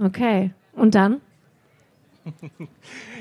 Okay. 0.00 0.50
Und 0.72 0.96
dann? 0.96 1.20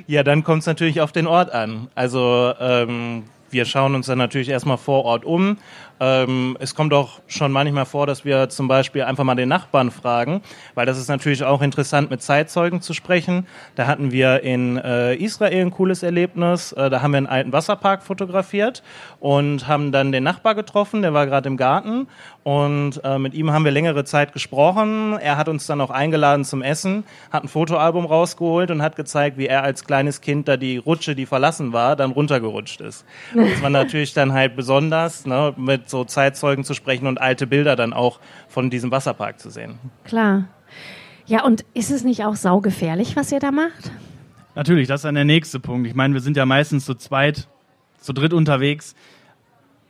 Ja, 0.08 0.24
dann 0.24 0.44
kommt 0.44 0.62
es 0.62 0.66
natürlich 0.68 1.02
auf 1.02 1.12
den 1.12 1.28
Ort 1.28 1.52
an. 1.52 1.90
Also 1.96 2.54
ähm, 2.60 3.24
wir 3.50 3.66
schauen 3.66 3.96
uns 3.96 4.08
dann 4.08 4.18
natürlich 4.18 4.50
erstmal 4.50 4.78
vor 4.78 5.06
Ort 5.06 5.26
um. 5.26 5.58
Ähm, 6.02 6.58
es 6.60 6.74
kommt 6.74 6.94
auch 6.94 7.20
schon 7.28 7.52
manchmal 7.52 7.86
vor, 7.86 8.08
dass 8.08 8.26
wir 8.26 8.50
zum 8.50 8.68
Beispiel 8.68 9.04
einfach 9.04 9.24
mal 9.24 9.36
den 9.36 9.50
Nachbarn 9.50 9.92
fragen, 9.92 10.42
weil 10.74 10.88
das 10.88 10.98
ist 10.98 11.10
natürlich 11.10 11.44
auch 11.44 11.62
interessant, 11.62 12.10
mit 12.10 12.24
Zeitzeugen 12.24 12.82
zu 12.82 12.96
sprechen. 12.96 13.46
Da 13.76 13.86
hatten 13.86 14.12
wir 14.12 14.42
in 14.42 14.78
äh, 14.78 15.14
Israel 15.14 15.62
ein 15.62 15.70
cooles 15.70 16.02
Erlebnis. 16.02 16.72
Äh, 16.72 16.90
da 16.90 17.04
haben 17.04 17.12
wir 17.12 17.20
einen 17.20 17.28
alten 17.28 17.54
Wasserpark 17.54 18.02
fotografiert 18.02 18.82
und 19.20 19.68
haben 19.68 19.92
dann 19.92 20.12
den 20.12 20.24
Nachbar 20.24 20.56
getroffen, 20.56 21.04
der 21.04 21.14
war 21.14 21.28
gerade 21.28 21.48
im 21.48 21.56
Garten 21.56 22.08
und 22.44 23.00
äh, 23.04 23.20
mit 23.20 23.36
ihm 23.36 23.52
haben 23.52 23.66
wir 23.66 23.72
längere 23.72 24.04
Zeit 24.04 24.34
gesprochen. 24.34 25.16
Er 25.20 25.38
hat 25.38 25.48
uns 25.48 25.68
dann 25.68 25.80
auch 25.80 25.92
eingeladen 25.92 26.44
zum 26.44 26.64
Essen, 26.64 27.04
hat 27.32 27.44
ein 27.44 27.48
Fotoalbum 27.48 28.06
rausgeholt 28.06 28.72
und 28.72 28.82
hat 28.82 28.96
gezeigt, 28.96 29.38
wie 29.38 29.46
er 29.46 29.64
als 29.64 29.86
kleines 29.86 30.22
Kind 30.22 30.48
da 30.48 30.58
die 30.58 30.78
Rutsche, 30.78 31.14
die 31.14 31.28
verlassen 31.28 31.72
war, 31.72 31.96
dann 31.96 32.12
runtergerutscht 32.12 32.82
ist. 32.82 33.06
Das 33.36 33.62
war 33.62 33.70
natürlich 33.70 34.14
dann 34.14 34.34
halt 34.34 34.56
besonders, 34.56 35.28
ne, 35.28 35.54
mit 35.56 35.88
so 35.92 36.04
Zeitzeugen 36.04 36.64
zu 36.64 36.74
sprechen 36.74 37.08
und 37.08 37.22
alte 37.22 37.46
Bilder 37.48 37.76
dann 37.76 37.94
auch 37.94 38.20
von 38.48 38.70
diesem 38.70 38.92
Wasserpark 38.92 39.40
zu 39.40 39.50
sehen. 39.50 39.80
Klar. 40.04 40.46
Ja, 41.26 41.44
und 41.46 41.64
ist 41.74 41.92
es 41.92 42.04
nicht 42.04 42.26
auch 42.26 42.36
saugefährlich, 42.36 43.16
was 43.16 43.32
ihr 43.32 43.40
da 43.40 43.52
macht? 43.52 43.92
Natürlich, 44.56 44.88
das 44.88 45.02
ist 45.02 45.06
dann 45.06 45.16
der 45.16 45.26
nächste 45.26 45.60
Punkt. 45.60 45.88
Ich 45.88 45.96
meine, 45.96 46.14
wir 46.14 46.22
sind 46.22 46.36
ja 46.36 46.46
meistens 46.46 46.86
zu 46.86 46.96
zweit, 46.96 47.48
zu 48.00 48.12
dritt 48.12 48.34
unterwegs. 48.34 48.96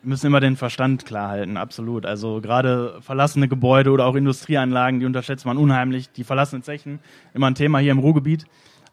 Wir 0.04 0.10
müssen 0.10 0.28
immer 0.28 0.40
den 0.40 0.56
Verstand 0.56 1.06
klar 1.06 1.30
halten, 1.30 1.58
absolut. 1.58 2.06
Also 2.06 2.42
gerade 2.42 2.98
verlassene 3.02 3.48
Gebäude 3.48 3.92
oder 3.92 4.06
auch 4.06 4.16
Industrieanlagen, 4.16 5.00
die 5.00 5.06
unterschätzt 5.06 5.46
man 5.46 5.58
unheimlich. 5.58 6.12
Die 6.12 6.24
verlassenen 6.24 6.64
Zechen, 6.64 7.00
immer 7.34 7.48
ein 7.48 7.56
Thema 7.56 7.80
hier 7.80 7.92
im 7.92 8.00
Ruhrgebiet. 8.00 8.46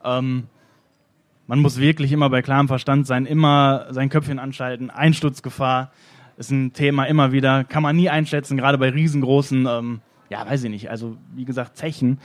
Ähm, 0.04 0.44
man 1.46 1.60
muss 1.60 1.78
wirklich 1.78 2.12
immer 2.12 2.28
bei 2.28 2.42
klarem 2.42 2.68
Verstand 2.68 3.06
sein, 3.06 3.24
immer 3.24 3.86
sein 3.90 4.10
Köpfchen 4.10 4.38
anschalten. 4.38 4.90
Einsturzgefahr 4.90 5.92
ist 6.38 6.50
ein 6.50 6.72
Thema 6.72 7.04
immer 7.04 7.32
wieder, 7.32 7.64
kann 7.64 7.82
man 7.82 7.96
nie 7.96 8.08
einschätzen, 8.08 8.56
gerade 8.56 8.78
bei 8.78 8.90
riesengroßen, 8.90 9.66
ähm, 9.68 10.00
ja, 10.30 10.48
weiß 10.48 10.64
ich 10.64 10.70
nicht, 10.70 10.90
also 10.90 11.16
wie 11.34 11.44
gesagt, 11.44 11.76
Zechen. 11.76 12.18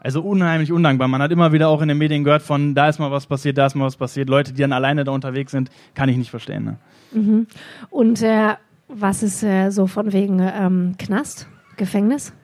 Also 0.00 0.20
unheimlich 0.20 0.70
undankbar. 0.70 1.08
Man 1.08 1.22
hat 1.22 1.30
immer 1.30 1.52
wieder 1.52 1.68
auch 1.68 1.80
in 1.80 1.88
den 1.88 1.96
Medien 1.96 2.24
gehört 2.24 2.42
von, 2.42 2.74
da 2.74 2.90
ist 2.90 2.98
mal 2.98 3.10
was 3.10 3.26
passiert, 3.26 3.56
da 3.56 3.64
ist 3.64 3.74
mal 3.74 3.86
was 3.86 3.96
passiert. 3.96 4.28
Leute, 4.28 4.52
die 4.52 4.60
dann 4.60 4.74
alleine 4.74 5.04
da 5.04 5.12
unterwegs 5.12 5.50
sind, 5.50 5.70
kann 5.94 6.10
ich 6.10 6.18
nicht 6.18 6.28
verstehen. 6.28 6.76
Ne? 7.14 7.46
Und 7.88 8.20
äh, 8.20 8.54
was 8.88 9.22
ist 9.22 9.42
äh, 9.42 9.70
so 9.70 9.86
von 9.86 10.12
wegen 10.12 10.40
ähm, 10.40 10.96
Knast, 10.98 11.48
Gefängnis? 11.78 12.34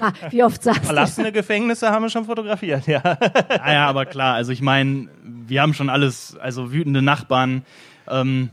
ah, 0.00 0.12
wie 0.30 0.42
oft 0.42 0.62
sagst 0.62 0.82
du? 0.82 0.86
Verlassene 0.86 1.32
Gefängnisse 1.32 1.90
haben 1.90 2.04
wir 2.04 2.08
schon 2.08 2.24
fotografiert, 2.24 2.86
ja. 2.86 3.02
Ah 3.02 3.72
ja, 3.72 3.86
aber 3.86 4.06
klar, 4.06 4.36
also 4.36 4.52
ich 4.52 4.62
meine, 4.62 5.08
wir 5.22 5.60
haben 5.60 5.74
schon 5.74 5.90
alles, 5.90 6.34
also 6.40 6.72
wütende 6.72 7.02
Nachbarn, 7.02 7.62
ähm, 8.08 8.48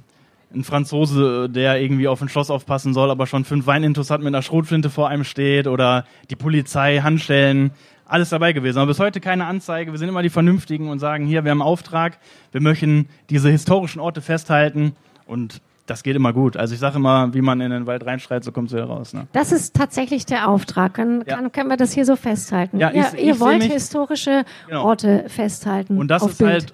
ein 0.54 0.64
Franzose, 0.64 1.50
der 1.50 1.82
irgendwie 1.82 2.08
auf 2.08 2.22
ein 2.22 2.30
Schloss 2.30 2.50
aufpassen 2.50 2.94
soll, 2.94 3.12
aber 3.12 3.28
schon 3.28 3.46
fünf 3.46 3.68
Weinintus 3.68 4.10
hat 4.10 4.20
mit 4.22 4.28
einer 4.28 4.42
Schrotflinte 4.42 4.90
vor 4.90 5.10
einem 5.10 5.24
steht 5.24 5.68
oder 5.68 6.06
die 6.30 6.36
Polizei, 6.36 7.00
Handschellen, 7.00 7.72
alles 8.06 8.30
dabei 8.30 8.52
gewesen. 8.54 8.78
Aber 8.78 8.88
bis 8.88 9.00
heute 9.00 9.22
keine 9.22 9.46
Anzeige. 9.46 9.92
Wir 9.92 10.00
sind 10.00 10.10
immer 10.10 10.22
die 10.22 10.30
Vernünftigen 10.30 10.90
und 10.90 11.00
sagen, 11.00 11.26
hier, 11.26 11.44
wir 11.46 11.52
haben 11.52 11.62
Auftrag, 11.62 12.20
wir 12.52 12.62
möchten 12.62 13.08
diese 13.30 13.50
historischen 13.50 14.00
Orte 14.00 14.22
festhalten 14.22 14.94
und 15.26 15.62
das 15.88 16.04
geht 16.04 16.16
immer 16.16 16.32
gut. 16.32 16.56
Also 16.58 16.74
ich 16.74 16.80
sage 16.80 16.98
immer, 16.98 17.34
wie 17.34 17.42
man 17.42 17.60
in 17.60 17.72
den 17.72 17.86
Wald 17.88 18.06
reinschreit, 18.06 18.44
so 18.44 18.52
kommt 18.52 18.70
es 18.70 18.74
wieder 18.74 18.86
raus. 18.86 19.14
Ne? 19.14 19.28
Das 19.34 19.52
ist 19.52 19.76
tatsächlich 19.76 20.26
der 20.26 20.48
Auftrag. 20.48 20.94
Kann, 20.94 21.24
Ja. 21.28 21.50
können 21.50 21.70
wir 21.70 21.78
das 21.78 21.92
hier 21.92 22.06
so 22.06 22.16
festhalten? 22.16 22.80
Ja, 22.80 22.92
ihr 22.92 23.02
ich- 23.14 23.20
ich 23.20 23.26
ihr 23.26 23.40
wollt 23.40 23.60
mich- 23.60 23.72
historische 23.74 24.46
Genau. 24.68 24.86
Orte 24.86 25.26
festhalten. 25.28 25.98
Und 25.98 26.08
das 26.10 26.24
ist 26.24 26.38
Bild. 26.38 26.50
halt, 26.52 26.74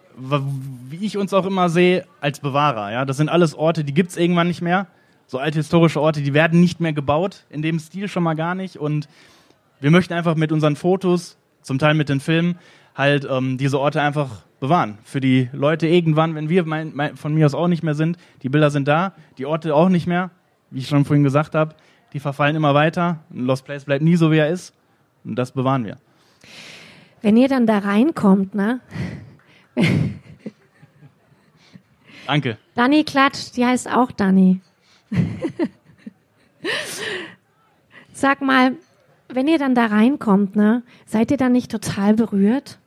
wie 0.89 1.03
ich 1.05 1.17
uns 1.17 1.33
auch 1.33 1.45
immer 1.45 1.69
sehe, 1.69 2.05
als 2.21 2.39
Bewahrer. 2.39 2.91
Ja, 2.91 3.05
das 3.05 3.17
sind 3.17 3.29
alles 3.29 3.55
Orte, 3.55 3.83
die 3.83 3.93
gibt's 3.93 4.17
irgendwann 4.17 4.47
nicht 4.47 4.61
mehr. 4.61 4.87
So 5.25 5.39
alte 5.39 5.57
historische 5.59 5.99
Orte, 6.01 6.21
die 6.21 6.33
werden 6.33 6.61
nicht 6.61 6.79
mehr 6.79 6.93
gebaut, 6.93 7.43
in 7.49 7.61
dem 7.61 7.79
Stil 7.79 8.07
schon 8.07 8.23
mal 8.23 8.35
gar 8.35 8.55
nicht. 8.55 8.77
Und 8.77 9.07
wir 9.81 9.91
möchten 9.91 10.13
einfach 10.13 10.35
mit 10.35 10.51
unseren 10.51 10.75
Fotos, 10.75 11.37
zum 11.61 11.79
Teil 11.79 11.95
mit 11.95 12.07
den 12.09 12.19
Filmen, 12.19 12.55
halt 12.95 13.27
ähm, 13.29 13.57
diese 13.57 13.79
Orte 13.79 14.01
einfach 14.01 14.43
bewahren. 14.59 14.97
Für 15.03 15.19
die 15.19 15.49
Leute 15.53 15.87
irgendwann, 15.87 16.35
wenn 16.35 16.49
wir 16.49 16.65
mein, 16.65 16.91
mein, 16.95 17.15
von 17.15 17.33
mir 17.33 17.45
aus 17.45 17.53
auch 17.53 17.67
nicht 17.67 17.83
mehr 17.83 17.95
sind, 17.95 18.17
die 18.43 18.49
Bilder 18.49 18.71
sind 18.71 18.87
da, 18.87 19.13
die 19.37 19.45
Orte 19.45 19.73
auch 19.75 19.89
nicht 19.89 20.07
mehr, 20.07 20.31
wie 20.71 20.79
ich 20.79 20.87
schon 20.87 21.05
vorhin 21.05 21.23
gesagt 21.23 21.55
habe. 21.55 21.75
die 22.13 22.19
verfallen 22.19 22.55
immer 22.55 22.73
weiter. 22.73 23.19
Ein 23.31 23.45
Lost 23.45 23.65
Place 23.65 23.85
bleibt 23.85 24.03
nie 24.03 24.15
so, 24.15 24.31
wie 24.31 24.37
er 24.37 24.49
ist. 24.49 24.73
Und 25.23 25.35
das 25.35 25.51
bewahren 25.51 25.85
wir. 25.85 25.97
Wenn 27.21 27.35
ihr 27.35 27.49
dann 27.49 27.67
da 27.67 27.79
reinkommt, 27.79 28.55
ne? 28.55 28.79
Danke. 32.27 32.57
Dani 32.75 33.03
klatscht, 33.03 33.55
die 33.57 33.65
heißt 33.65 33.89
auch 33.91 34.11
Dani. 34.11 34.61
Sag 38.13 38.41
mal, 38.41 38.73
wenn 39.29 39.47
ihr 39.47 39.59
dann 39.59 39.75
da 39.75 39.85
reinkommt, 39.87 40.55
ne, 40.55 40.83
seid 41.05 41.31
ihr 41.31 41.37
dann 41.37 41.51
nicht 41.51 41.71
total 41.71 42.13
berührt? 42.15 42.79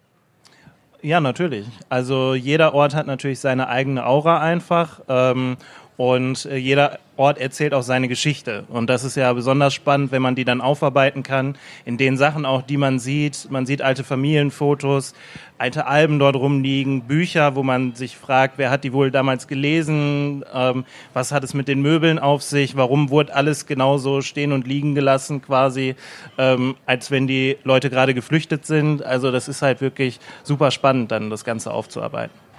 Ja, 1.02 1.20
natürlich. 1.20 1.66
Also 1.88 2.34
jeder 2.34 2.74
Ort 2.74 2.94
hat 2.94 3.06
natürlich 3.06 3.40
seine 3.40 3.68
eigene 3.68 4.04
Aura 4.04 4.40
einfach. 4.40 5.00
Ähm, 5.08 5.56
und 5.96 6.46
äh, 6.46 6.56
jeder 6.56 6.98
Ort 7.20 7.36
erzählt 7.36 7.74
auch 7.74 7.82
seine 7.82 8.08
Geschichte. 8.08 8.64
Und 8.68 8.88
das 8.88 9.04
ist 9.04 9.14
ja 9.14 9.30
besonders 9.34 9.74
spannend, 9.74 10.10
wenn 10.10 10.22
man 10.22 10.36
die 10.36 10.46
dann 10.46 10.62
aufarbeiten 10.62 11.22
kann. 11.22 11.58
In 11.84 11.98
den 11.98 12.16
Sachen 12.16 12.46
auch, 12.46 12.62
die 12.62 12.78
man 12.78 12.98
sieht. 12.98 13.48
Man 13.50 13.66
sieht 13.66 13.82
alte 13.82 14.04
Familienfotos, 14.04 15.12
alte 15.58 15.86
Alben 15.86 16.18
dort 16.18 16.36
rumliegen, 16.36 17.02
Bücher, 17.02 17.56
wo 17.56 17.62
man 17.62 17.94
sich 17.94 18.16
fragt, 18.16 18.54
wer 18.56 18.70
hat 18.70 18.84
die 18.84 18.94
wohl 18.94 19.10
damals 19.10 19.48
gelesen? 19.48 20.46
Ähm, 20.54 20.86
was 21.12 21.30
hat 21.30 21.44
es 21.44 21.52
mit 21.52 21.68
den 21.68 21.82
Möbeln 21.82 22.18
auf 22.18 22.42
sich? 22.42 22.74
Warum 22.74 23.10
wurde 23.10 23.34
alles 23.34 23.66
genauso 23.66 24.22
stehen 24.22 24.52
und 24.52 24.66
liegen 24.66 24.94
gelassen 24.94 25.42
quasi, 25.42 25.96
ähm, 26.38 26.74
als 26.86 27.10
wenn 27.10 27.26
die 27.26 27.58
Leute 27.64 27.90
gerade 27.90 28.14
geflüchtet 28.14 28.64
sind? 28.64 29.04
Also 29.04 29.30
das 29.30 29.46
ist 29.46 29.60
halt 29.60 29.82
wirklich 29.82 30.20
super 30.42 30.70
spannend, 30.70 31.12
dann 31.12 31.28
das 31.28 31.44
Ganze 31.44 31.70
aufzuarbeiten. 31.70 32.49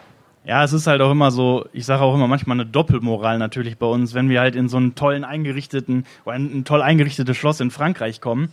Ja, 0.43 0.63
es 0.63 0.73
ist 0.73 0.87
halt 0.87 1.01
auch 1.01 1.11
immer 1.11 1.29
so, 1.29 1.65
ich 1.71 1.85
sage 1.85 2.01
auch 2.01 2.15
immer 2.15 2.27
manchmal 2.27 2.59
eine 2.59 2.65
Doppelmoral 2.65 3.37
natürlich 3.37 3.77
bei 3.77 3.85
uns, 3.85 4.15
wenn 4.15 4.27
wir 4.27 4.39
halt 4.39 4.55
in 4.55 4.69
so 4.69 4.77
einen 4.77 4.95
tollen 4.95 5.23
eingerichteten, 5.23 6.05
oder 6.25 6.35
ein, 6.35 6.59
ein 6.59 6.65
toll 6.65 6.81
eingerichtetes 6.81 7.37
Schloss 7.37 7.59
in 7.59 7.69
Frankreich 7.69 8.21
kommen. 8.21 8.49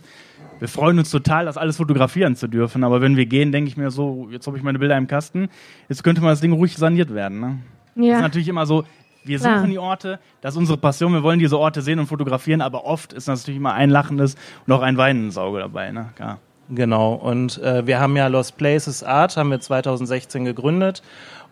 Wir 0.59 0.67
freuen 0.67 0.99
uns 0.99 1.09
total, 1.09 1.45
das 1.45 1.57
alles 1.57 1.77
fotografieren 1.77 2.35
zu 2.35 2.47
dürfen, 2.47 2.83
aber 2.83 3.01
wenn 3.01 3.17
wir 3.17 3.25
gehen, 3.25 3.51
denke 3.51 3.69
ich 3.69 3.77
mir 3.77 3.89
so, 3.89 4.27
jetzt 4.31 4.45
habe 4.45 4.57
ich 4.57 4.63
meine 4.63 4.77
Bilder 4.77 4.97
im 4.97 5.07
Kasten, 5.07 5.49
jetzt 5.87 6.03
könnte 6.03 6.21
mal 6.21 6.29
das 6.29 6.41
Ding 6.41 6.51
ruhig 6.51 6.75
saniert 6.77 7.13
werden. 7.13 7.39
Ne? 7.39 7.57
Ja. 7.95 8.09
Das 8.09 8.17
ist 8.17 8.23
natürlich 8.23 8.47
immer 8.49 8.65
so, 8.67 8.83
wir 9.23 9.39
suchen 9.39 9.51
Klar. 9.51 9.67
die 9.67 9.79
Orte, 9.79 10.19
das 10.41 10.53
ist 10.53 10.59
unsere 10.59 10.77
Passion, 10.77 11.13
wir 11.13 11.23
wollen 11.23 11.39
diese 11.39 11.57
Orte 11.57 11.81
sehen 11.81 11.99
und 11.99 12.05
fotografieren, 12.05 12.61
aber 12.61 12.85
oft 12.85 13.13
ist 13.13 13.27
natürlich 13.27 13.57
immer 13.57 13.73
ein 13.73 13.89
lachendes 13.89 14.35
und 14.67 14.73
auch 14.73 14.81
ein 14.81 14.97
weinendes 14.97 15.37
Auge 15.37 15.59
dabei. 15.59 15.91
Ne? 15.91 16.09
Klar. 16.15 16.39
Genau, 16.71 17.13
und 17.13 17.57
äh, 17.63 17.87
wir 17.87 17.99
haben 17.99 18.15
ja 18.15 18.27
Lost 18.27 18.57
Places 18.57 19.03
Art, 19.03 19.37
haben 19.37 19.49
wir 19.49 19.59
2016 19.59 20.45
gegründet 20.45 21.01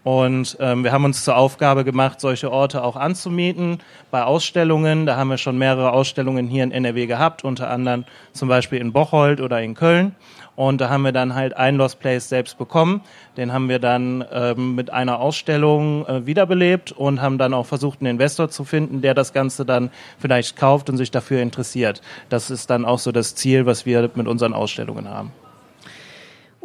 und 0.08 0.56
ähm, 0.62 0.86
wir 0.86 0.94
haben 0.94 1.04
uns 1.04 1.26
zur 1.26 1.36
Aufgabe 1.36 1.84
gemacht, 1.84 2.22
solche 2.22 2.50
Orte 2.50 2.82
auch 2.82 2.96
anzumieten 2.96 3.80
bei 4.10 4.24
Ausstellungen. 4.24 5.06
Da 5.06 5.18
haben 5.18 5.28
wir 5.28 5.38
schon 5.38 5.58
mehrere 5.58 5.92
Ausstellungen 5.92 6.48
hier 6.48 6.64
in 6.64 6.72
NRW 6.72 7.08
gehabt, 7.08 7.44
unter 7.44 7.70
anderem 7.70 8.06
zum 8.32 8.48
Beispiel 8.48 8.80
in 8.80 8.94
Bocholt 8.94 9.42
oder 9.42 9.62
in 9.62 9.74
Köln. 9.74 10.16
Und 10.56 10.80
da 10.80 10.88
haben 10.88 11.02
wir 11.02 11.12
dann 11.12 11.36
halt 11.36 11.58
ein 11.58 11.76
Lost 11.76 12.00
Place 12.00 12.30
selbst 12.30 12.58
bekommen. 12.58 13.02
Den 13.36 13.52
haben 13.52 13.68
wir 13.68 13.80
dann 13.80 14.24
ähm, 14.32 14.76
mit 14.76 14.94
einer 14.94 15.20
Ausstellung 15.20 16.06
äh, 16.06 16.26
wiederbelebt 16.26 16.94
und 16.94 17.22
haben 17.22 17.38
dann 17.38 17.54
auch 17.54 17.66
versucht, 17.66 18.00
einen 18.00 18.12
Investor 18.12 18.48
zu 18.48 18.64
finden, 18.64 19.02
der 19.02 19.14
das 19.14 19.34
Ganze 19.34 19.66
dann 19.66 19.92
vielleicht 20.20 20.56
kauft 20.56 20.90
und 20.90 20.96
sich 20.96 21.12
dafür 21.12 21.42
interessiert. 21.42 22.02
Das 22.30 22.50
ist 22.50 22.70
dann 22.70 22.86
auch 22.86 23.00
so 23.00 23.12
das 23.12 23.36
Ziel, 23.36 23.66
was 23.66 23.86
wir 23.86 24.10
mit 24.16 24.28
unseren 24.28 24.54
Ausstellungen 24.54 25.10
haben. 25.10 25.34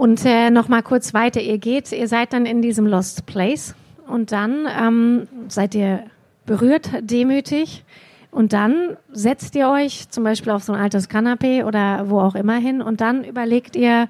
Und 0.03 0.25
äh, 0.25 0.51
noch 0.51 0.67
mal 0.67 0.83
kurz 0.83 1.15
weiter. 1.15 1.41
Ihr 1.41 1.59
geht, 1.59 1.93
ihr 1.93 2.09
seid 2.09 2.33
dann 2.33 2.45
in 2.45 2.61
diesem 2.61 2.89
Lost 2.89 3.25
Place 3.25 3.77
und 4.09 4.33
dann 4.33 4.67
ähm, 4.77 5.29
seid 5.47 5.77
ihr 5.77 6.03
berührt, 6.45 6.91
demütig. 7.03 7.85
Und 8.33 8.53
dann 8.53 8.97
setzt 9.13 9.55
ihr 9.55 9.69
euch 9.69 10.09
zum 10.09 10.25
Beispiel 10.25 10.51
auf 10.51 10.65
so 10.65 10.73
ein 10.73 10.81
altes 10.81 11.09
Kanapee 11.09 11.63
oder 11.63 12.11
wo 12.11 12.19
auch 12.19 12.35
immer 12.35 12.57
hin 12.57 12.83
und 12.83 13.01
dann 13.01 13.23
überlegt 13.23 13.77
ihr, 13.77 14.09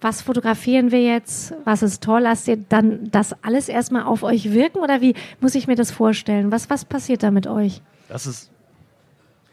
was 0.00 0.22
fotografieren 0.22 0.90
wir 0.90 1.04
jetzt, 1.04 1.54
was 1.62 1.84
ist 1.84 2.02
toll, 2.02 2.22
lasst 2.22 2.48
ihr 2.48 2.56
dann 2.56 3.08
das 3.12 3.32
alles 3.44 3.68
erstmal 3.68 4.02
auf 4.02 4.24
euch 4.24 4.50
wirken 4.52 4.80
oder 4.80 5.00
wie 5.00 5.14
muss 5.40 5.54
ich 5.54 5.68
mir 5.68 5.76
das 5.76 5.92
vorstellen? 5.92 6.50
Was, 6.50 6.68
was 6.68 6.84
passiert 6.84 7.22
da 7.22 7.30
mit 7.30 7.46
euch? 7.46 7.80
Das 8.08 8.26
ist, 8.26 8.50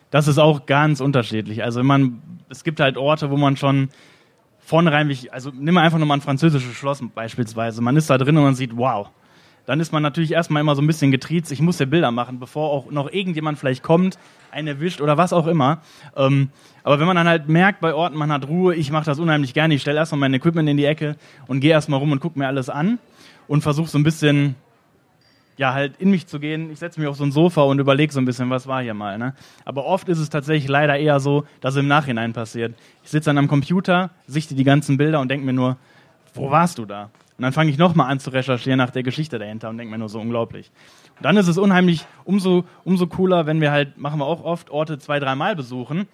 das 0.10 0.27
ist 0.27 0.39
auch 0.39 0.65
ganz 0.65 1.00
unterschiedlich. 1.00 1.63
Also 1.63 1.84
man, 1.84 2.24
es 2.50 2.63
gibt 2.63 2.80
halt 2.80 2.98
Orte, 2.98 3.30
wo 3.30 3.38
man 3.38 3.56
schon 3.56 3.89
vornherein, 4.65 5.15
also 5.31 5.51
nimm 5.53 5.77
einfach 5.77 6.00
nur 6.00 6.07
mal 6.07 6.15
ein 6.15 6.22
französisches 6.22 6.74
Schloss 6.74 7.01
beispielsweise. 7.13 7.81
Man 7.81 7.95
ist 7.95 8.10
da 8.10 8.17
drin 8.17 8.36
und 8.36 8.43
man 8.43 8.55
sieht, 8.55 8.75
wow. 8.75 9.10
Dann 9.67 9.79
ist 9.79 9.91
man 9.91 10.03
natürlich 10.03 10.31
erstmal 10.31 10.62
immer 10.62 10.75
so 10.75 10.81
ein 10.81 10.88
bisschen 10.88 11.12
getriezt, 11.12 11.51
ich 11.51 11.60
muss 11.60 11.79
ja 11.79 11.88
Bilder 11.88 12.12
machen, 12.12 12.39
bevor 12.39 12.69
auch 12.69 12.91
noch 12.91 13.12
irgendjemand 13.12 13.57
vielleicht 13.57 13.81
kommt, 13.81 14.19
einen 14.51 14.67
erwischt 14.67 15.01
oder 15.01 15.17
was 15.17 15.34
auch 15.34 15.48
immer. 15.48 15.81
Ähm, 16.15 16.50
aber 16.84 17.00
wenn 17.00 17.07
man 17.07 17.15
dann 17.15 17.27
halt 17.27 17.48
merkt 17.48 17.81
bei 17.81 17.93
Orten, 17.93 18.15
man 18.15 18.31
hat 18.31 18.48
Ruhe, 18.48 18.75
ich 18.75 18.91
mache 18.91 19.05
das 19.05 19.17
unheimlich 19.17 19.55
gerne, 19.55 19.74
ich 19.74 19.81
stelle 19.81 19.98
erstmal 19.98 20.19
mein 20.19 20.36
Equipment 20.36 20.69
in 20.69 20.77
die 20.77 20.86
Ecke 20.86 21.15
und 21.48 21.62
gehe 21.62 21.72
erstmal 21.72 22.00
rum 22.00 22.12
und 22.12 22.19
gucke 22.19 22.38
mir 22.38 22.48
alles 22.48 22.69
an 22.69 23.00
und 23.48 23.62
versuche 23.62 23.88
so 23.88 23.98
ein 23.98 24.03
bisschen 24.03 24.55
ja, 25.57 25.74
halt 25.74 25.93
in 26.00 26.12
mich 26.12 26.27
zu 26.27 26.39
gehen. 26.39 26.71
Ich 26.71 26.79
setze 26.79 27.00
mich 27.00 27.07
auf 27.07 27.15
so 27.15 27.24
ein 27.24 27.31
Sofa 27.31 27.62
und 27.62 27.79
überlege 27.79 28.12
so 28.12 28.19
ein 28.19 28.25
bisschen, 28.25 28.50
was 28.50 28.67
war 28.67 28.81
hier 28.81 28.93
mal. 28.93 29.17
Ne? 29.17 29.33
Aber 29.63 29.85
oft 29.85 30.09
ist 30.09 30.19
es 30.19 30.29
tatsächlich 30.29 30.67
leider 30.67 30.97
eher 30.97 31.19
so, 31.19 31.45
dass 31.62 31.75
es 31.75 31.79
im 31.79 31.88
Nachhinein 31.88 32.33
passiert. 32.33 32.75
Ich 33.03 33.12
sitze 33.12 33.29
dann 33.29 33.38
am 33.38 33.47
Computer, 33.47 34.09
sichte 34.27 34.55
die 34.55 34.63
ganzen 34.63 34.97
Bilder 34.97 35.19
und 35.19 35.29
denke 35.29 35.45
mir 35.45 35.53
nur, 35.53 35.77
wo 36.33 36.51
warst 36.51 36.77
du 36.77 36.85
da? 36.85 37.09
Und 37.38 37.41
dann 37.41 37.53
fange 37.53 37.69
ich 37.69 37.77
nochmal 37.77 38.09
an 38.09 38.19
zu 38.19 38.29
recherchieren 38.29 38.77
nach 38.77 38.91
der 38.91 39.03
Geschichte 39.03 39.39
dahinter 39.39 39.69
und 39.69 39.77
denke 39.77 39.91
mir 39.91 39.97
nur 39.97 40.09
so 40.09 40.19
unglaublich. 40.19 40.71
Und 41.17 41.25
dann 41.25 41.38
ist 41.38 41.47
es 41.47 41.57
unheimlich, 41.57 42.05
umso, 42.24 42.65
umso 42.83 43.07
cooler, 43.07 43.45
wenn 43.45 43.62
wir 43.62 43.71
halt, 43.71 43.97
machen 43.97 44.19
wir 44.19 44.25
auch 44.25 44.43
oft, 44.43 44.69
Orte 44.69 45.00
zwei, 45.00 45.19
dreimal 45.19 45.55
besuchen. 45.55 46.07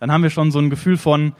Dann 0.00 0.12
haben 0.12 0.22
wir 0.22 0.30
schon 0.30 0.50
so 0.50 0.58
ein 0.58 0.68
Gefühl 0.68 0.98
von, 0.98 1.32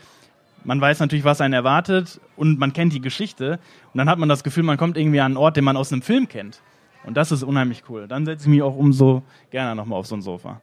man 0.64 0.80
weiß 0.80 1.00
natürlich, 1.00 1.24
was 1.24 1.40
einen 1.40 1.54
erwartet 1.54 2.20
und 2.36 2.58
man 2.58 2.72
kennt 2.72 2.92
die 2.92 3.00
Geschichte. 3.00 3.58
Und 3.92 3.98
dann 3.98 4.08
hat 4.08 4.18
man 4.18 4.28
das 4.28 4.42
Gefühl, 4.42 4.64
man 4.64 4.78
kommt 4.78 4.96
irgendwie 4.96 5.20
an 5.20 5.26
einen 5.32 5.36
Ort, 5.36 5.56
den 5.56 5.64
man 5.64 5.76
aus 5.76 5.92
einem 5.92 6.02
Film 6.02 6.28
kennt. 6.28 6.60
Und 7.06 7.16
das 7.16 7.32
ist 7.32 7.42
unheimlich 7.42 7.84
cool. 7.88 8.06
Dann 8.08 8.26
setze 8.26 8.44
ich 8.44 8.50
mich 8.50 8.62
auch 8.62 8.76
umso 8.76 9.22
gerne 9.50 9.74
nochmal 9.74 9.98
auf 9.98 10.06
so 10.06 10.16
ein 10.16 10.22
Sofa. 10.22 10.60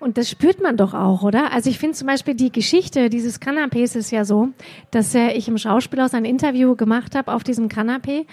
Und 0.00 0.18
das 0.18 0.28
spürt 0.28 0.60
man 0.60 0.76
doch 0.76 0.94
auch, 0.94 1.22
oder? 1.22 1.52
Also 1.52 1.70
ich 1.70 1.78
finde 1.78 1.96
zum 1.96 2.08
Beispiel 2.08 2.34
die 2.34 2.50
Geschichte 2.50 3.08
dieses 3.08 3.40
Kanapés 3.40 3.96
ist 3.96 4.10
ja 4.10 4.24
so, 4.24 4.48
dass 4.90 5.14
äh, 5.14 5.30
ich 5.30 5.46
im 5.46 5.58
Schauspielhaus 5.58 6.12
ein 6.12 6.24
Interview 6.24 6.74
gemacht 6.74 7.14
habe 7.14 7.32
auf 7.32 7.44
diesem 7.44 7.68
Kanapé 7.68 8.26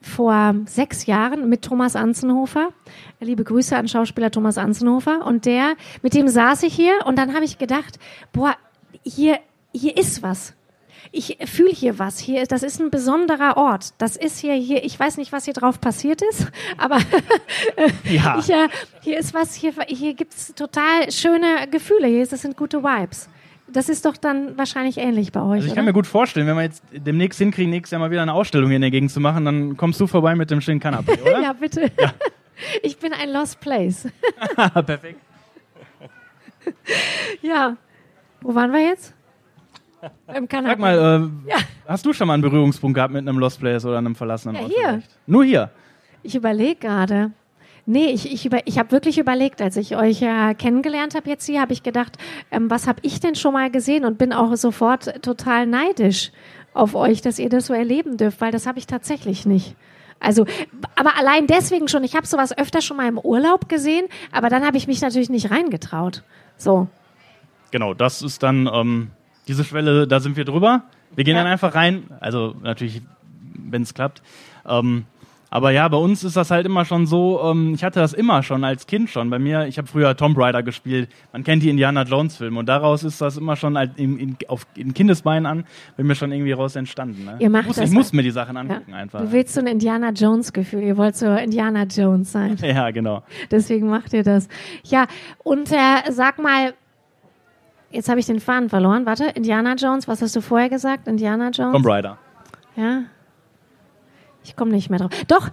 vor 0.00 0.54
sechs 0.66 1.06
Jahren 1.06 1.48
mit 1.48 1.62
Thomas 1.62 1.96
Anzenhofer. 1.96 2.68
Liebe 3.18 3.42
Grüße 3.42 3.76
an 3.76 3.88
Schauspieler 3.88 4.30
Thomas 4.30 4.58
Anzenhofer. 4.58 5.26
Und 5.26 5.44
der, 5.44 5.74
mit 6.02 6.14
dem 6.14 6.28
saß 6.28 6.62
ich 6.62 6.74
hier 6.74 6.94
und 7.04 7.18
dann 7.18 7.34
habe 7.34 7.44
ich 7.44 7.58
gedacht, 7.58 7.98
boah, 8.32 8.54
hier, 9.02 9.40
hier 9.72 9.96
ist 9.96 10.22
was 10.22 10.54
ich 11.12 11.38
fühle 11.46 11.70
hier 11.70 11.98
was. 11.98 12.18
Hier, 12.18 12.44
das 12.46 12.62
ist 12.62 12.80
ein 12.80 12.90
besonderer 12.90 13.56
Ort. 13.56 13.94
Das 13.98 14.16
ist 14.16 14.38
hier, 14.38 14.54
hier, 14.54 14.84
ich 14.84 14.98
weiß 14.98 15.16
nicht, 15.16 15.32
was 15.32 15.44
hier 15.44 15.54
drauf 15.54 15.80
passiert 15.80 16.22
ist, 16.22 16.46
aber 16.78 16.98
ja. 18.04 18.38
ich, 18.38 18.50
äh, 18.50 18.68
hier 19.00 19.18
ist 19.18 19.34
was, 19.34 19.54
hier, 19.54 19.72
hier 19.86 20.14
gibt's 20.14 20.54
total 20.54 21.10
schöne 21.10 21.66
Gefühle. 21.70 22.06
Hier 22.06 22.22
ist, 22.22 22.32
das 22.32 22.42
sind 22.42 22.56
gute 22.56 22.82
Vibes. 22.82 23.28
Das 23.70 23.90
ist 23.90 24.06
doch 24.06 24.16
dann 24.16 24.56
wahrscheinlich 24.56 24.96
ähnlich 24.96 25.30
bei 25.30 25.40
euch. 25.40 25.46
Also 25.48 25.66
ich 25.66 25.72
oder? 25.72 25.76
kann 25.76 25.84
mir 25.84 25.92
gut 25.92 26.06
vorstellen, 26.06 26.46
wenn 26.46 26.56
wir 26.56 26.62
jetzt 26.62 26.82
demnächst 26.90 27.38
hinkriegen, 27.38 27.70
nächstes 27.70 27.90
Jahr 27.90 28.00
mal 28.00 28.10
wieder 28.10 28.22
eine 28.22 28.32
Ausstellung 28.32 28.68
hier 28.68 28.76
in 28.76 28.82
der 28.82 28.90
Gegend 28.90 29.10
zu 29.10 29.20
machen, 29.20 29.44
dann 29.44 29.76
kommst 29.76 30.00
du 30.00 30.06
vorbei 30.06 30.34
mit 30.34 30.50
dem 30.50 30.60
schönen 30.60 30.80
Kanapé, 30.80 31.20
oder? 31.22 31.42
ja, 31.42 31.52
bitte. 31.52 31.90
Ja. 32.00 32.14
Ich 32.82 32.96
bin 32.98 33.12
ein 33.12 33.30
Lost 33.30 33.60
Place. 33.60 34.08
Perfekt. 34.86 35.20
ja. 37.42 37.76
Wo 38.40 38.54
waren 38.54 38.72
wir 38.72 38.80
jetzt? 38.80 39.14
Im 40.34 40.48
Kanal. 40.48 40.72
Sag 40.72 40.78
mal, 40.78 40.94
äh, 41.46 41.50
ja. 41.50 41.56
hast 41.86 42.06
du 42.06 42.12
schon 42.12 42.26
mal 42.26 42.34
einen 42.34 42.42
Berührungspunkt 42.42 42.94
gehabt 42.94 43.12
mit 43.12 43.26
einem 43.26 43.38
Lost 43.38 43.60
Place 43.60 43.84
oder 43.84 43.98
einem 43.98 44.14
verlassenen 44.14 44.56
ja, 44.56 44.62
Ort? 44.62 44.72
Hier. 44.72 44.88
Vielleicht? 44.88 45.10
Nur 45.26 45.44
hier. 45.44 45.70
Ich 46.22 46.34
überlege 46.34 46.76
gerade. 46.76 47.32
Nee, 47.86 48.10
ich, 48.10 48.30
ich, 48.30 48.44
über, 48.44 48.66
ich 48.66 48.78
habe 48.78 48.92
wirklich 48.92 49.16
überlegt, 49.16 49.62
als 49.62 49.76
ich 49.78 49.96
euch 49.96 50.20
äh, 50.20 50.54
kennengelernt 50.54 51.14
habe 51.14 51.30
jetzt 51.30 51.46
hier, 51.46 51.60
habe 51.60 51.72
ich 51.72 51.82
gedacht, 51.82 52.18
ähm, 52.50 52.70
was 52.70 52.86
habe 52.86 52.98
ich 53.02 53.18
denn 53.20 53.34
schon 53.34 53.54
mal 53.54 53.70
gesehen 53.70 54.04
und 54.04 54.18
bin 54.18 54.34
auch 54.34 54.54
sofort 54.56 55.22
total 55.22 55.66
neidisch 55.66 56.30
auf 56.74 56.94
euch, 56.94 57.22
dass 57.22 57.38
ihr 57.38 57.48
das 57.48 57.66
so 57.66 57.72
erleben 57.72 58.18
dürft, 58.18 58.42
weil 58.42 58.52
das 58.52 58.66
habe 58.66 58.78
ich 58.78 58.86
tatsächlich 58.86 59.46
nicht. 59.46 59.74
Also, 60.20 60.44
aber 60.96 61.16
allein 61.16 61.46
deswegen 61.46 61.88
schon, 61.88 62.04
ich 62.04 62.14
habe 62.14 62.26
sowas 62.26 62.56
öfter 62.56 62.82
schon 62.82 62.96
mal 62.98 63.08
im 63.08 63.18
Urlaub 63.18 63.68
gesehen, 63.68 64.06
aber 64.32 64.50
dann 64.50 64.66
habe 64.66 64.76
ich 64.76 64.86
mich 64.86 65.00
natürlich 65.00 65.30
nicht 65.30 65.50
reingetraut. 65.50 66.24
So. 66.56 66.88
Genau, 67.70 67.94
das 67.94 68.20
ist 68.20 68.42
dann 68.42 68.68
ähm, 68.70 69.10
diese 69.48 69.64
Schwelle, 69.64 70.06
da 70.06 70.20
sind 70.20 70.36
wir 70.36 70.44
drüber. 70.44 70.82
Wir 71.14 71.24
gehen 71.24 71.34
ja. 71.34 71.42
dann 71.42 71.50
einfach 71.50 71.74
rein. 71.74 72.04
Also 72.20 72.54
natürlich, 72.62 73.02
wenn 73.54 73.82
es 73.82 73.94
klappt. 73.94 74.22
Ähm, 74.66 75.04
aber 75.50 75.70
ja, 75.70 75.88
bei 75.88 75.96
uns 75.96 76.24
ist 76.24 76.36
das 76.36 76.50
halt 76.50 76.66
immer 76.66 76.84
schon 76.84 77.06
so, 77.06 77.40
ähm, 77.42 77.72
ich 77.74 77.82
hatte 77.82 78.00
das 78.00 78.12
immer 78.12 78.42
schon 78.42 78.64
als 78.64 78.86
Kind 78.86 79.08
schon. 79.08 79.30
Bei 79.30 79.38
mir, 79.38 79.66
ich 79.66 79.78
habe 79.78 79.88
früher 79.88 80.14
Tomb 80.14 80.36
Raider 80.36 80.62
gespielt. 80.62 81.08
Man 81.32 81.42
kennt 81.42 81.62
die 81.62 81.70
Indiana 81.70 82.02
Jones 82.02 82.36
Filme 82.36 82.58
und 82.58 82.68
daraus 82.68 83.02
ist 83.02 83.20
das 83.20 83.38
immer 83.38 83.56
schon 83.56 83.78
halt 83.78 83.92
in, 83.96 84.18
in, 84.18 84.36
auf, 84.48 84.66
in 84.74 84.92
Kindesbeinen 84.92 85.46
an, 85.46 85.64
bin 85.96 86.06
mir 86.06 86.14
schon 86.14 86.32
irgendwie 86.32 86.52
raus 86.52 86.76
entstanden. 86.76 87.24
Ne? 87.24 87.36
Ihr 87.38 87.48
macht 87.48 87.62
ich 87.62 87.68
muss, 87.68 87.76
das 87.76 87.88
ich 87.88 87.94
muss 87.94 88.12
mir 88.12 88.22
die 88.22 88.30
Sachen 88.30 88.58
angucken 88.58 88.90
ja. 88.90 88.96
einfach. 88.96 89.20
Du 89.20 89.32
willst 89.32 89.54
so 89.54 89.60
ein 89.60 89.66
Indiana 89.66 90.10
Jones 90.10 90.52
Gefühl. 90.52 90.82
Ihr 90.82 90.98
wollt 90.98 91.16
so 91.16 91.26
Indiana 91.34 91.84
Jones 91.84 92.30
sein. 92.30 92.58
ja, 92.62 92.90
genau. 92.90 93.22
Deswegen 93.50 93.88
macht 93.88 94.12
ihr 94.12 94.22
das. 94.22 94.48
Ja, 94.84 95.06
und 95.42 95.72
äh, 95.72 96.12
sag 96.12 96.38
mal, 96.38 96.74
jetzt 97.90 98.08
habe 98.08 98.20
ich 98.20 98.26
den 98.26 98.40
Faden 98.40 98.68
verloren. 98.68 99.06
Warte, 99.06 99.26
Indiana 99.34 99.74
Jones, 99.74 100.08
was 100.08 100.22
hast 100.22 100.34
du 100.36 100.40
vorher 100.40 100.68
gesagt? 100.68 101.08
Indiana 101.08 101.50
Jones? 101.50 101.72
Tomb 101.72 101.86
Raider. 101.86 102.18
Ja. 102.76 103.02
Ich 104.44 104.56
komme 104.56 104.70
nicht 104.70 104.88
mehr 104.88 104.98
drauf. 104.98 105.10
Doch, 105.26 105.50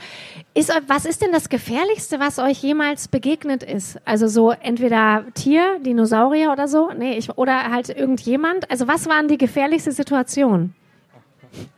ist, 0.54 0.72
was 0.88 1.06
ist 1.06 1.22
denn 1.22 1.32
das 1.34 1.50
Gefährlichste, 1.50 2.20
was 2.20 2.40
euch 2.40 2.62
jemals 2.62 3.10
begegnet 3.10 3.62
ist? 3.62 4.00
Also 4.06 4.28
so 4.28 4.52
entweder 4.52 5.26
Tier, 5.34 5.80
Dinosaurier 5.80 6.52
oder 6.52 6.68
so? 6.68 6.92
Nee, 6.98 7.18
ich, 7.18 7.38
oder 7.38 7.72
halt 7.72 7.90
irgendjemand. 7.90 8.72
Also 8.72 8.88
was 8.88 9.08
waren 9.08 9.28
die 9.28 9.38
gefährlichste 9.38 9.92
Situation? 9.92 10.74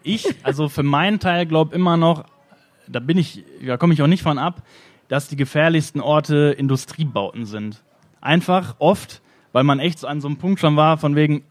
Ich, 0.03 0.27
also 0.43 0.69
für 0.69 0.83
meinen 0.83 1.19
Teil, 1.19 1.45
glaube 1.45 1.75
immer 1.75 1.97
noch, 1.97 2.25
da 2.87 2.99
bin 2.99 3.17
ich, 3.17 3.43
da 3.65 3.77
komme 3.77 3.93
ich 3.93 4.01
auch 4.01 4.07
nicht 4.07 4.23
von 4.23 4.37
ab, 4.37 4.61
dass 5.07 5.27
die 5.27 5.35
gefährlichsten 5.35 6.01
Orte 6.01 6.53
Industriebauten 6.57 7.45
sind. 7.45 7.83
Einfach 8.21 8.75
oft, 8.79 9.21
weil 9.53 9.63
man 9.63 9.79
echt 9.79 9.99
so 9.99 10.07
an 10.07 10.21
so 10.21 10.27
einem 10.27 10.37
Punkt 10.37 10.59
schon 10.59 10.75
war, 10.75 10.97
von 10.97 11.15
wegen, 11.15 11.43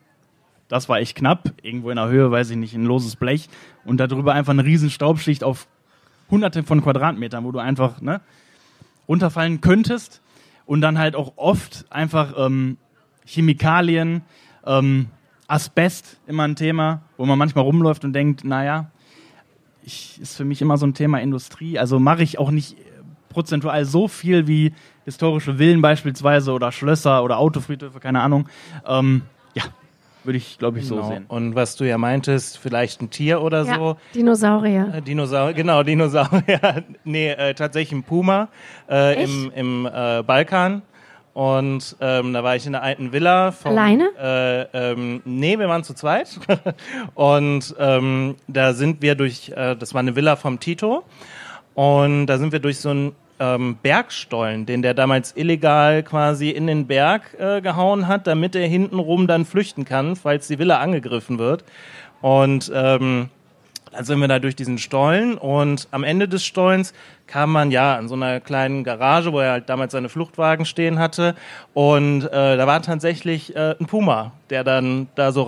das 0.69 0.89
war 0.89 0.99
echt 0.99 1.17
knapp, 1.17 1.53
irgendwo 1.63 1.91
in 1.91 1.97
der 1.97 2.09
Höhe, 2.09 2.31
weiß 2.31 2.51
ich 2.51 2.57
nicht, 2.57 2.75
ein 2.75 2.85
loses 2.85 3.17
Blech 3.17 3.49
und 3.85 3.99
darüber 3.99 4.35
einfach 4.35 4.53
eine 4.53 4.65
riesen 4.65 4.91
Staubschicht 4.91 5.45
auf 5.45 5.69
hunderte 6.31 6.63
von 6.63 6.83
Quadratmetern, 6.83 7.45
wo 7.45 7.53
du 7.53 7.59
einfach 7.59 8.01
ne, 8.01 8.21
runterfallen 9.09 9.61
könntest 9.61 10.23
und 10.67 10.81
dann 10.81 10.99
halt 10.99 11.15
auch 11.15 11.35
oft 11.37 11.87
einfach 11.91 12.35
ähm, 12.37 12.79
Chemikalien, 13.25 14.23
ähm, 14.65 15.07
Asbest 15.49 16.19
immer 16.27 16.43
ein 16.43 16.57
Thema, 16.57 17.03
wo 17.17 17.25
man 17.25 17.39
manchmal 17.39 17.65
rumläuft 17.65 18.05
und 18.05 18.13
denkt, 18.13 18.45
naja, 18.45 18.91
ich, 19.85 20.21
ist 20.21 20.37
für 20.37 20.45
mich 20.45 20.61
immer 20.61 20.77
so 20.77 20.87
ein 20.87 20.95
Thema 20.95 21.21
Industrie. 21.21 21.79
Also 21.79 22.01
mache 22.01 22.25
ich 22.25 22.39
auch 22.39 22.51
nicht 22.51 22.77
prozentual 23.37 23.85
so 23.85 24.09
viel 24.09 24.47
wie 24.47 24.73
historische 25.05 25.59
Villen 25.59 25.83
beispielsweise 25.83 26.53
oder 26.53 26.73
Schlösser 26.73 27.23
oder 27.23 27.37
Autofriedhöfe, 27.37 28.01
keine 28.01 28.23
Ahnung. 28.23 28.49
Ähm, 28.87 29.21
ja, 29.53 29.65
würde 30.25 30.39
ich, 30.39 30.59
glaube 30.59 30.79
ich, 30.79 30.89
genau. 30.89 31.03
so 31.03 31.09
sehen. 31.09 31.27
Und 31.29 31.55
was 31.55 31.77
du 31.77 31.85
ja 31.85 31.99
meintest, 31.99 32.57
vielleicht 32.57 33.03
ein 33.03 33.11
Tier 33.11 33.43
oder 33.43 33.65
Ja, 33.65 33.75
so. 33.75 33.97
Dinosaurier. 34.15 34.95
Äh, 34.95 35.03
Dinosaurier, 35.03 35.53
genau, 35.53 35.83
Dinosaurier. 35.83 36.85
nee, 37.05 37.29
äh, 37.29 37.53
tatsächlich 37.53 37.93
ein 37.93 38.05
Puma 38.05 38.49
äh, 38.89 39.23
im, 39.23 39.53
im 39.55 39.87
äh, 39.87 40.23
Balkan. 40.23 40.81
Und 41.35 41.95
ähm, 42.01 42.33
da 42.33 42.43
war 42.43 42.57
ich 42.57 42.65
in 42.65 42.73
der 42.73 42.83
alten 42.83 43.13
Villa. 43.13 43.53
Vom, 43.53 43.73
Alleine? 43.73 44.09
Äh, 44.19 44.93
ähm, 44.93 45.21
nee, 45.27 45.59
wir 45.59 45.69
waren 45.69 45.85
zu 45.85 45.93
zweit. 45.93 46.41
und 47.15 47.75
ähm, 47.79 48.37
da 48.49 48.73
sind 48.73 49.03
wir 49.03 49.15
durch, 49.15 49.51
äh, 49.51 49.77
das 49.77 49.93
war 49.93 50.01
eine 50.01 50.17
Villa 50.17 50.37
vom 50.37 50.59
Tito. 50.59 51.05
Und 51.75 52.29
da 52.29 52.39
sind 52.39 52.53
wir 52.53 52.61
durch 52.61 52.79
so 52.79 52.89
einen 52.89 53.13
ähm, 53.39 53.77
Bergstollen, 53.83 54.67
den 54.67 54.83
der 54.83 54.95
damals 54.95 55.37
illegal 55.37 56.03
quasi 56.03 56.51
in 56.51 56.67
den 56.67 56.87
Berg 56.87 57.37
äh, 57.39 57.61
gehauen 57.61 58.09
hat, 58.09 58.27
damit 58.27 58.55
er 58.55 58.67
hintenrum 58.67 59.27
dann 59.27 59.45
flüchten 59.45 59.85
kann, 59.85 60.17
falls 60.17 60.49
die 60.49 60.59
Villa 60.59 60.79
angegriffen 60.79 61.39
wird. 61.39 61.65
Und 62.23 62.71
ähm, 62.75 63.31
dann 63.93 64.05
sind 64.05 64.19
wir 64.21 64.29
da 64.29 64.39
durch 64.39 64.57
diesen 64.57 64.79
Stollen 64.79 65.39
und 65.39 65.89
am 65.91 66.05
Ende 66.05 66.29
des 66.29 66.45
Stollens 66.45 66.93
kam 67.27 67.51
man 67.51 67.71
ja 67.71 67.97
an 67.97 68.09
so 68.09 68.15
einer 68.15 68.41
kleinen 68.41 68.85
Garage, 68.85 69.33
wo 69.33 69.41
er 69.41 69.53
halt 69.53 69.69
damals 69.69 69.93
seine 69.93 70.09
Fluchtwagen 70.09 70.67
stehen 70.67 70.99
hatte. 70.99 71.35
Und 71.73 72.25
äh, 72.25 72.57
da 72.57 72.67
war 72.67 72.83
tatsächlich 72.83 73.57
äh, 73.57 73.75
ein 73.81 73.87
Puma, 73.87 74.33
der 74.51 74.65
dann 74.65 75.09
da 75.15 75.33
so 75.33 75.43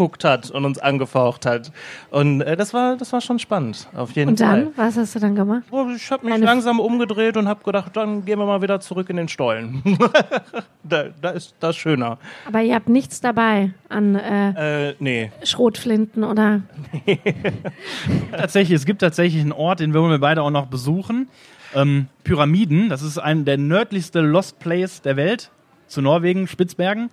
rausgeguckt 0.00 0.24
hat 0.24 0.50
und 0.50 0.64
uns 0.64 0.78
angefaucht 0.78 1.46
hat. 1.46 1.70
Und 2.10 2.40
äh, 2.40 2.56
das 2.56 2.72
war 2.74 2.96
das 2.96 3.12
war 3.12 3.20
schon 3.20 3.38
spannend, 3.38 3.88
auf 3.94 4.12
jeden 4.12 4.30
Und 4.30 4.38
Fall. 4.40 4.64
dann, 4.64 4.72
was 4.76 4.96
hast 4.96 5.14
du 5.14 5.18
dann 5.18 5.34
gemacht? 5.34 5.62
Oh, 5.70 5.86
ich 5.94 6.10
habe 6.10 6.24
mich 6.24 6.34
Eine- 6.34 6.44
langsam 6.44 6.80
umgedreht 6.80 7.36
und 7.36 7.48
habe 7.48 7.62
gedacht, 7.64 7.96
dann 7.96 8.24
gehen 8.24 8.38
wir 8.38 8.46
mal 8.46 8.62
wieder 8.62 8.80
zurück 8.80 9.10
in 9.10 9.16
den 9.16 9.28
Stollen. 9.28 9.82
da, 10.82 11.04
da 11.20 11.30
ist 11.30 11.54
das 11.60 11.76
schöner. 11.76 12.18
Aber 12.46 12.62
ihr 12.62 12.74
habt 12.74 12.88
nichts 12.88 13.20
dabei 13.20 13.72
an 13.88 14.14
äh, 14.16 14.88
Äh, 14.90 14.94
nee. 14.98 15.30
Schrotflinten 15.44 16.24
oder 16.24 16.62
tatsächlich, 18.32 18.76
es 18.76 18.86
gibt 18.86 19.00
tatsächlich 19.00 19.40
einen 19.42 19.52
Ort, 19.52 19.80
den 19.80 19.92
wollen 19.94 20.10
wir 20.10 20.18
beide 20.18 20.42
auch 20.42 20.50
noch 20.50 20.66
besuchen. 20.66 21.28
Ähm, 21.74 22.06
Pyramiden, 22.24 22.88
das 22.88 23.02
ist 23.02 23.18
ein 23.18 23.44
der 23.44 23.56
nördlichste 23.58 24.20
Lost 24.20 24.58
Place 24.58 25.02
der 25.02 25.16
Welt, 25.16 25.50
zu 25.86 26.02
Norwegen, 26.02 26.48
Spitzbergen. 26.48 27.10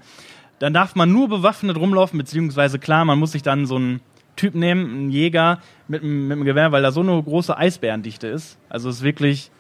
Dann 0.60 0.74
darf 0.74 0.96
man 0.96 1.12
nur 1.12 1.28
bewaffnet 1.30 1.78
rumlaufen, 1.78 2.17
beziehungsweise 2.17 2.80
klar, 2.80 3.06
man 3.06 3.20
muss 3.20 3.32
sich 3.34 3.43
dann 3.43 3.65
so 3.65 3.76
einen 3.76 4.02
Typ 4.36 4.56
nehmen, 4.56 4.89
einen 4.91 5.10
Jäger 5.10 5.60
mit, 5.88 6.04
einem- 6.04 6.28
mit 6.28 6.36
einem 6.38 6.46
Gewehr, 6.46 6.72
weil 6.72 6.82
da 6.82 6.91
so 6.91 7.02
eine 7.02 7.22
große 7.22 7.56
Eisbärendichte 7.58 8.28
ist. 8.28 8.58
Also 8.70 8.89
es 8.89 8.98
ist 8.98 9.04
wirklich 9.04 9.52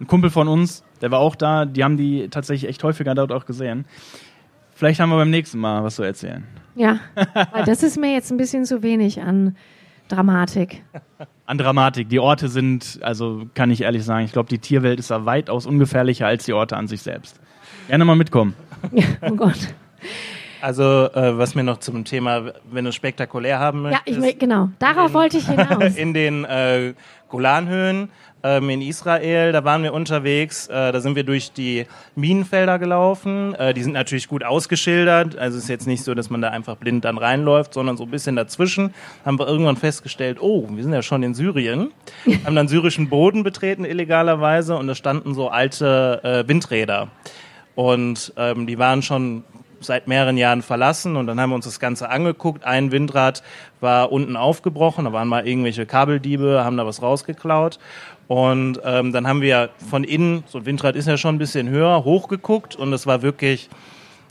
ein 0.00 0.06
Kumpel 0.06 0.30
von 0.30 0.48
uns, 0.48 0.82
der 1.00 1.10
war 1.10 1.20
auch 1.20 1.34
da, 1.36 1.64
die 1.64 1.82
haben 1.84 1.96
die 1.96 2.28
tatsächlich 2.30 2.68
echt 2.70 2.82
häufiger 2.84 3.14
dort 3.14 3.32
auch 3.32 3.46
gesehen. 3.46 3.86
Vielleicht 4.74 5.00
haben 5.00 5.08
wir 5.10 5.16
beim 5.16 5.30
nächsten 5.30 5.58
Mal 5.58 5.82
was 5.84 5.96
zu 5.96 6.02
erzählen. 6.02 6.44
ja, 6.74 7.00
weil 7.52 7.64
das 7.64 7.82
ist 7.82 7.98
mir 7.98 8.12
jetzt 8.12 8.30
ein 8.30 8.36
bisschen 8.36 8.64
zu 8.66 8.82
wenig 8.82 9.22
an 9.22 9.56
Dramatik. 10.08 10.82
An 11.46 11.56
Dramatik. 11.58 12.08
Die 12.10 12.18
Orte 12.20 12.48
sind, 12.48 12.98
also 13.02 13.46
kann 13.54 13.70
ich 13.70 13.80
ehrlich 13.82 14.04
sagen, 14.04 14.24
ich 14.26 14.32
glaube, 14.32 14.48
die 14.50 14.58
Tierwelt 14.58 14.98
ist 14.98 15.10
da 15.10 15.24
weitaus 15.24 15.64
ungefährlicher 15.66 16.26
als 16.26 16.44
die 16.44 16.52
Orte 16.52 16.76
an 16.76 16.88
sich 16.88 17.00
selbst. 17.02 17.40
Gerne 17.88 18.04
mal 18.04 18.16
mitkommen. 18.16 18.54
Ja, 18.92 19.04
oh 19.22 19.34
Gott. 19.34 19.74
Also, 20.60 21.10
äh, 21.12 21.36
was 21.38 21.54
mir 21.54 21.62
noch 21.62 21.78
zum 21.78 22.04
Thema, 22.04 22.52
wenn 22.70 22.84
du 22.84 22.92
spektakulär 22.92 23.58
haben 23.58 23.84
Ja, 23.84 23.90
möchtest. 23.90 24.16
ich 24.18 24.22
will, 24.22 24.34
genau. 24.34 24.70
Darauf 24.78 25.12
wollte 25.14 25.38
ich 25.38 25.46
hinaus. 25.46 25.94
in 25.96 26.14
den 26.14 26.44
äh, 26.44 26.94
Golanhöhen 27.28 28.10
ähm, 28.42 28.70
in 28.70 28.82
Israel, 28.82 29.52
da 29.52 29.64
waren 29.64 29.82
wir 29.82 29.92
unterwegs, 29.92 30.68
äh, 30.68 30.92
da 30.92 31.00
sind 31.00 31.16
wir 31.16 31.24
durch 31.24 31.52
die 31.52 31.86
Minenfelder 32.14 32.78
gelaufen. 32.78 33.54
Äh, 33.54 33.74
die 33.74 33.82
sind 33.82 33.92
natürlich 33.92 34.28
gut 34.28 34.44
ausgeschildert, 34.44 35.36
also 35.36 35.58
es 35.58 35.64
ist 35.64 35.70
jetzt 35.70 35.86
nicht 35.86 36.04
so, 36.04 36.14
dass 36.14 36.30
man 36.30 36.40
da 36.40 36.50
einfach 36.50 36.76
blind 36.76 37.04
dann 37.04 37.18
reinläuft, 37.18 37.74
sondern 37.74 37.96
so 37.96 38.04
ein 38.04 38.10
bisschen 38.10 38.36
dazwischen. 38.36 38.94
Haben 39.24 39.38
wir 39.38 39.48
irgendwann 39.48 39.76
festgestellt, 39.76 40.38
oh, 40.40 40.66
wir 40.70 40.82
sind 40.82 40.92
ja 40.92 41.02
schon 41.02 41.22
in 41.22 41.34
Syrien, 41.34 41.92
haben 42.44 42.54
dann 42.54 42.68
syrischen 42.68 43.08
Boden 43.08 43.42
betreten 43.42 43.84
illegalerweise 43.84 44.76
und 44.76 44.86
da 44.86 44.94
standen 44.94 45.34
so 45.34 45.48
alte 45.48 46.20
äh, 46.22 46.48
Windräder. 46.48 47.08
Und 47.74 48.32
ähm, 48.36 48.66
die 48.66 48.78
waren 48.78 49.02
schon 49.02 49.44
seit 49.80 50.08
mehreren 50.08 50.36
Jahren 50.36 50.62
verlassen 50.62 51.16
und 51.16 51.26
dann 51.26 51.40
haben 51.40 51.50
wir 51.50 51.56
uns 51.56 51.64
das 51.64 51.80
Ganze 51.80 52.08
angeguckt. 52.08 52.64
Ein 52.64 52.92
Windrad 52.92 53.42
war 53.80 54.12
unten 54.12 54.36
aufgebrochen, 54.36 55.04
da 55.04 55.12
waren 55.12 55.28
mal 55.28 55.46
irgendwelche 55.46 55.86
Kabeldiebe, 55.86 56.62
haben 56.64 56.76
da 56.76 56.86
was 56.86 57.02
rausgeklaut. 57.02 57.78
Und 58.28 58.80
ähm, 58.84 59.12
dann 59.12 59.26
haben 59.26 59.40
wir 59.40 59.70
von 59.88 60.02
innen, 60.02 60.44
so 60.46 60.58
ein 60.58 60.66
Windrad 60.66 60.96
ist 60.96 61.06
ja 61.06 61.16
schon 61.16 61.36
ein 61.36 61.38
bisschen 61.38 61.68
höher, 61.68 62.04
hochgeguckt 62.04 62.74
und 62.74 62.92
es 62.92 63.06
war 63.06 63.22
wirklich, 63.22 63.68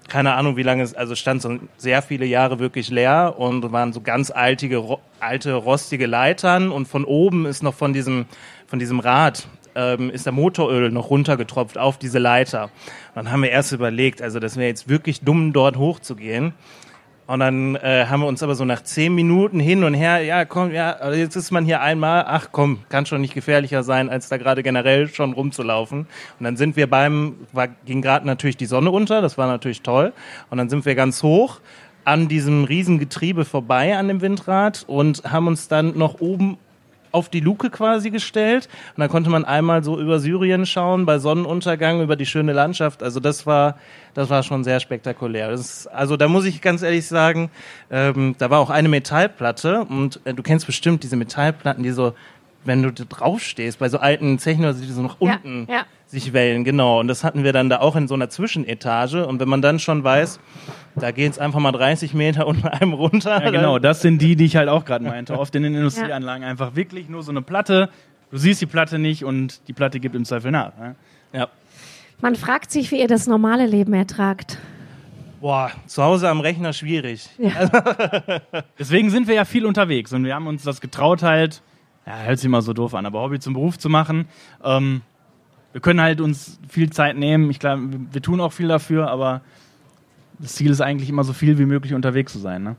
keine 0.09 0.33
Ahnung 0.33 0.57
wie 0.57 0.63
lange 0.63 0.83
es, 0.83 0.93
also 0.93 1.15
stand 1.15 1.41
so 1.41 1.57
sehr 1.77 2.01
viele 2.01 2.25
Jahre 2.25 2.59
wirklich 2.59 2.89
leer 2.89 3.35
und 3.37 3.71
waren 3.71 3.93
so 3.93 4.01
ganz 4.01 4.31
altige, 4.31 4.97
alte, 5.19 5.53
rostige 5.53 6.07
Leitern 6.07 6.71
und 6.71 6.87
von 6.87 7.05
oben 7.05 7.45
ist 7.45 7.63
noch 7.63 7.73
von 7.73 7.93
diesem, 7.93 8.25
von 8.67 8.79
diesem 8.79 8.99
Rad 8.99 9.47
ähm, 9.75 10.09
ist 10.09 10.25
der 10.25 10.33
Motoröl 10.33 10.89
noch 10.91 11.09
runtergetropft 11.09 11.77
auf 11.77 11.97
diese 11.97 12.19
Leiter. 12.19 12.69
Dann 13.13 13.31
haben 13.31 13.43
wir 13.43 13.51
erst 13.51 13.71
überlegt, 13.71 14.21
also 14.21 14.39
das 14.39 14.57
wäre 14.57 14.67
jetzt 14.67 14.89
wirklich 14.89 15.21
dumm, 15.21 15.53
dort 15.53 15.77
hochzugehen. 15.77 16.53
Und 17.27 17.39
dann 17.39 17.75
äh, 17.77 18.05
haben 18.07 18.21
wir 18.21 18.27
uns 18.27 18.43
aber 18.43 18.53
so 18.53 18.65
nach 18.65 18.83
zehn 18.83 19.13
Minuten 19.15 19.59
hin 19.59 19.83
und 19.83 19.95
her, 19.95 20.23
ja 20.23 20.45
komm, 20.45 20.71
ja, 20.71 20.91
also 20.91 21.17
jetzt 21.17 21.35
ist 21.35 21.49
man 21.49 21.65
hier 21.65 21.81
einmal, 21.81 22.23
ach 22.27 22.49
komm, 22.51 22.79
kann 22.89 23.07
schon 23.07 23.21
nicht 23.21 23.33
gefährlicher 23.33 23.81
sein, 23.81 24.09
als 24.09 24.29
da 24.29 24.37
gerade 24.37 24.61
generell 24.61 25.07
schon 25.07 25.33
rumzulaufen. 25.33 26.01
Und 26.39 26.43
dann 26.43 26.55
sind 26.55 26.75
wir 26.75 26.87
beim, 26.87 27.35
war, 27.51 27.67
ging 27.67 28.03
gerade 28.03 28.27
natürlich 28.27 28.57
die 28.57 28.67
Sonne 28.67 28.91
unter, 28.91 29.21
das 29.21 29.39
war 29.39 29.47
natürlich 29.47 29.81
toll. 29.81 30.13
Und 30.51 30.59
dann 30.59 30.69
sind 30.69 30.85
wir 30.85 30.93
ganz 30.93 31.23
hoch 31.23 31.61
an 32.03 32.27
diesem 32.27 32.63
riesen 32.65 32.99
Getriebe 32.99 33.43
vorbei 33.43 33.97
an 33.97 34.07
dem 34.07 34.21
Windrad 34.21 34.83
und 34.85 35.23
haben 35.23 35.47
uns 35.47 35.67
dann 35.67 35.97
noch 35.97 36.21
oben 36.21 36.59
auf 37.15 37.29
die 37.29 37.39
Luke 37.39 37.69
quasi 37.69 38.11
gestellt 38.11 38.67
und 38.95 39.01
dann 39.01 39.09
konnte 39.09 39.29
man 39.29 39.45
einmal 39.45 39.83
so 39.83 39.99
über 39.99 40.19
Syrien 40.19 40.65
schauen 40.65 41.05
bei 41.05 41.17
Sonnenuntergang 41.17 42.01
über 42.01 42.15
die 42.15 42.25
schöne 42.25 42.53
Landschaft. 42.53 43.01
Also 43.01 43.19
das 43.19 43.47
war 43.47 43.77
das 44.15 44.29
war 44.29 44.43
schon 44.43 44.63
sehr 44.63 44.79
spektakulär. 44.79 45.51
Ist, 45.51 45.87
also 45.87 46.15
da 46.15 46.29
muss 46.29 46.45
ich 46.45 46.61
ganz 46.61 46.81
ehrlich 46.81 47.05
sagen, 47.05 47.51
ähm, 47.91 48.35
da 48.37 48.49
war 48.49 48.59
auch 48.59 48.69
eine 48.69 48.87
Metallplatte 48.87 49.81
und 49.83 50.21
äh, 50.23 50.33
du 50.33 50.41
kennst 50.41 50.65
bestimmt 50.65 51.03
diese 51.03 51.17
Metallplatten, 51.17 51.83
die 51.83 51.91
so 51.91 52.13
wenn 52.65 52.83
du 52.83 52.91
da 52.91 53.03
draufstehst, 53.05 53.79
bei 53.79 53.89
so 53.89 53.99
alten 53.99 54.37
Zechen, 54.39 54.63
die 54.63 54.87
so 54.91 55.01
nach 55.01 55.17
Ja, 55.19 55.35
unten 55.35 55.71
ja. 55.71 55.85
sich 56.07 56.33
wellen, 56.33 56.63
genau. 56.63 56.99
Und 56.99 57.07
das 57.07 57.23
hatten 57.23 57.43
wir 57.43 57.53
dann 57.53 57.69
da 57.69 57.79
auch 57.79 57.95
in 57.95 58.07
so 58.07 58.15
einer 58.15 58.29
Zwischenetage. 58.29 59.25
Und 59.25 59.39
wenn 59.39 59.47
man 59.49 59.61
dann 59.61 59.79
schon 59.79 60.03
weiß, 60.03 60.39
da 60.95 61.11
geht 61.11 61.31
es 61.31 61.39
einfach 61.39 61.59
mal 61.59 61.71
30 61.71 62.13
Meter 62.13 62.47
unter 62.47 62.73
einem 62.81 62.93
runter. 62.93 63.43
Ja, 63.43 63.49
genau, 63.51 63.79
das 63.79 64.01
sind 64.01 64.21
die, 64.21 64.35
die 64.35 64.45
ich 64.45 64.55
halt 64.55 64.69
auch 64.69 64.85
gerade 64.85 65.05
meinte. 65.05 65.37
Oft 65.37 65.55
in 65.55 65.63
den 65.63 65.75
Industrieanlagen 65.75 66.43
einfach 66.43 66.75
wirklich 66.75 67.07
nur 67.09 67.23
so 67.23 67.31
eine 67.31 67.41
Platte. 67.41 67.89
Du 68.31 68.37
siehst 68.37 68.59
die 68.61 68.65
Platte 68.65 68.99
nicht 68.99 69.23
und 69.23 69.67
die 69.67 69.73
Platte 69.73 69.99
gibt 69.99 70.15
im 70.15 70.25
Zweifel 70.25 70.51
nach. 70.51 70.75
Ne? 70.77 70.95
Ja. 71.31 71.47
Man 72.21 72.35
fragt 72.35 72.71
sich, 72.71 72.91
wie 72.91 72.99
ihr 72.99 73.07
das 73.07 73.27
normale 73.27 73.65
Leben 73.65 73.93
ertragt. 73.93 74.57
Boah, 75.41 75.69
zu 75.85 76.01
Hause 76.01 76.29
am 76.29 76.39
Rechner 76.39 76.73
schwierig. 76.73 77.29
Deswegen 78.79 79.09
sind 79.09 79.27
wir 79.27 79.35
ja 79.35 79.45
viel 79.45 79.65
unterwegs 79.65 80.11
und 80.13 80.23
wir 80.23 80.33
haben 80.33 80.47
uns 80.47 80.63
das 80.63 80.81
getraut 80.81 81.21
halt, 81.23 81.61
ja, 82.05 82.19
hört 82.23 82.37
sich 82.39 82.45
immer 82.45 82.61
so 82.61 82.73
doof 82.73 82.93
an, 82.93 83.05
aber 83.05 83.21
Hobby 83.21 83.39
zum 83.39 83.53
Beruf 83.53 83.77
zu 83.77 83.89
machen. 83.89 84.27
Ähm, 84.63 85.01
wir 85.71 85.81
können 85.81 85.99
halt 86.01 86.21
uns 86.21 86.59
viel 86.69 86.89
Zeit 86.89 87.17
nehmen. 87.17 87.49
Ich 87.49 87.59
glaube, 87.59 87.81
wir 88.11 88.21
tun 88.21 88.39
auch 88.39 88.53
viel 88.53 88.67
dafür, 88.67 89.09
aber 89.09 89.41
das 90.39 90.53
Ziel 90.53 90.71
ist 90.71 90.81
eigentlich 90.81 91.09
immer 91.09 91.23
so 91.23 91.33
viel 91.33 91.57
wie 91.57 91.65
möglich 91.65 91.93
unterwegs 91.93 92.31
zu 92.33 92.39
sein. 92.39 92.63
Ne? 92.63 92.75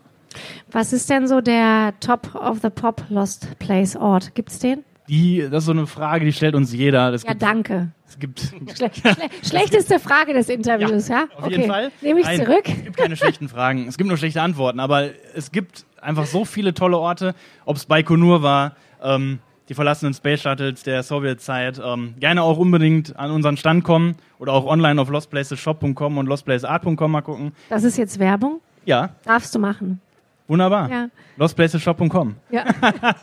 Was 0.70 0.92
ist 0.92 1.08
denn 1.10 1.26
so 1.28 1.40
der 1.40 1.94
Top 2.00 2.34
of 2.34 2.60
the 2.62 2.70
Pop 2.70 3.04
Lost 3.08 3.58
Place 3.58 3.96
Ort? 3.96 4.34
Gibt's 4.34 4.58
den? 4.58 4.84
Die, 5.08 5.40
das 5.40 5.58
ist 5.62 5.66
so 5.66 5.72
eine 5.72 5.86
Frage, 5.86 6.24
die 6.24 6.32
stellt 6.32 6.54
uns 6.54 6.72
jeder. 6.72 7.12
Das 7.12 7.22
Ja, 7.22 7.30
gibt, 7.30 7.42
danke. 7.42 7.92
es 8.08 8.18
gibt 8.18 8.40
Schle 8.76 8.90
schle 8.92 9.16
schlechteste 9.44 10.00
Frage 10.00 10.32
des 10.32 10.48
Interviews, 10.48 11.08
ja? 11.08 11.26
auf 11.36 11.48
jeden 11.50 11.68
Fall. 11.68 11.92
Nehme 12.00 12.20
ich 12.20 12.26
Nein, 12.26 12.44
zurück. 12.44 12.64
Es 12.68 12.84
gibt 12.84 12.96
keine 12.96 13.16
schlechten 13.16 13.48
Fragen. 13.48 13.86
Es 13.86 13.96
gibt 13.98 14.08
nur 14.08 14.16
schlechte 14.16 14.42
Antworten. 14.42 14.80
Aber 14.80 15.10
es 15.34 15.52
gibt 15.52 15.84
einfach 16.00 16.26
so 16.26 16.44
viele 16.44 16.74
tolle 16.74 16.98
Orte. 16.98 17.34
Ob 17.64 17.76
es 17.76 17.86
Baikonur 17.86 18.42
war, 18.42 18.74
ähm, 19.02 19.38
die 19.68 19.74
verlassenen 19.74 20.14
Space 20.14 20.42
Shuttles 20.42 20.82
der 20.84 21.02
Sowjetzeit. 21.02 21.80
Ähm, 21.84 22.14
gerne 22.20 22.42
auch 22.42 22.56
unbedingt 22.58 23.16
an 23.16 23.30
unseren 23.30 23.56
Stand 23.56 23.82
kommen 23.84 24.16
oder 24.38 24.52
auch 24.52 24.64
online 24.66 25.00
auf 25.00 25.08
lostplacesshop.com 25.08 26.18
und 26.18 26.26
lostplacesart.com 26.26 27.10
mal 27.10 27.22
gucken. 27.22 27.52
Das 27.68 27.82
ist 27.84 27.96
jetzt 27.98 28.18
Werbung. 28.18 28.60
Ja, 28.84 29.10
Darfst 29.24 29.52
du 29.54 29.58
machen. 29.58 30.00
wunderbar. 30.46 30.88
Ja. 30.90 31.08
Lostplacesshop.com. 31.36 32.36
ja. 32.50 32.64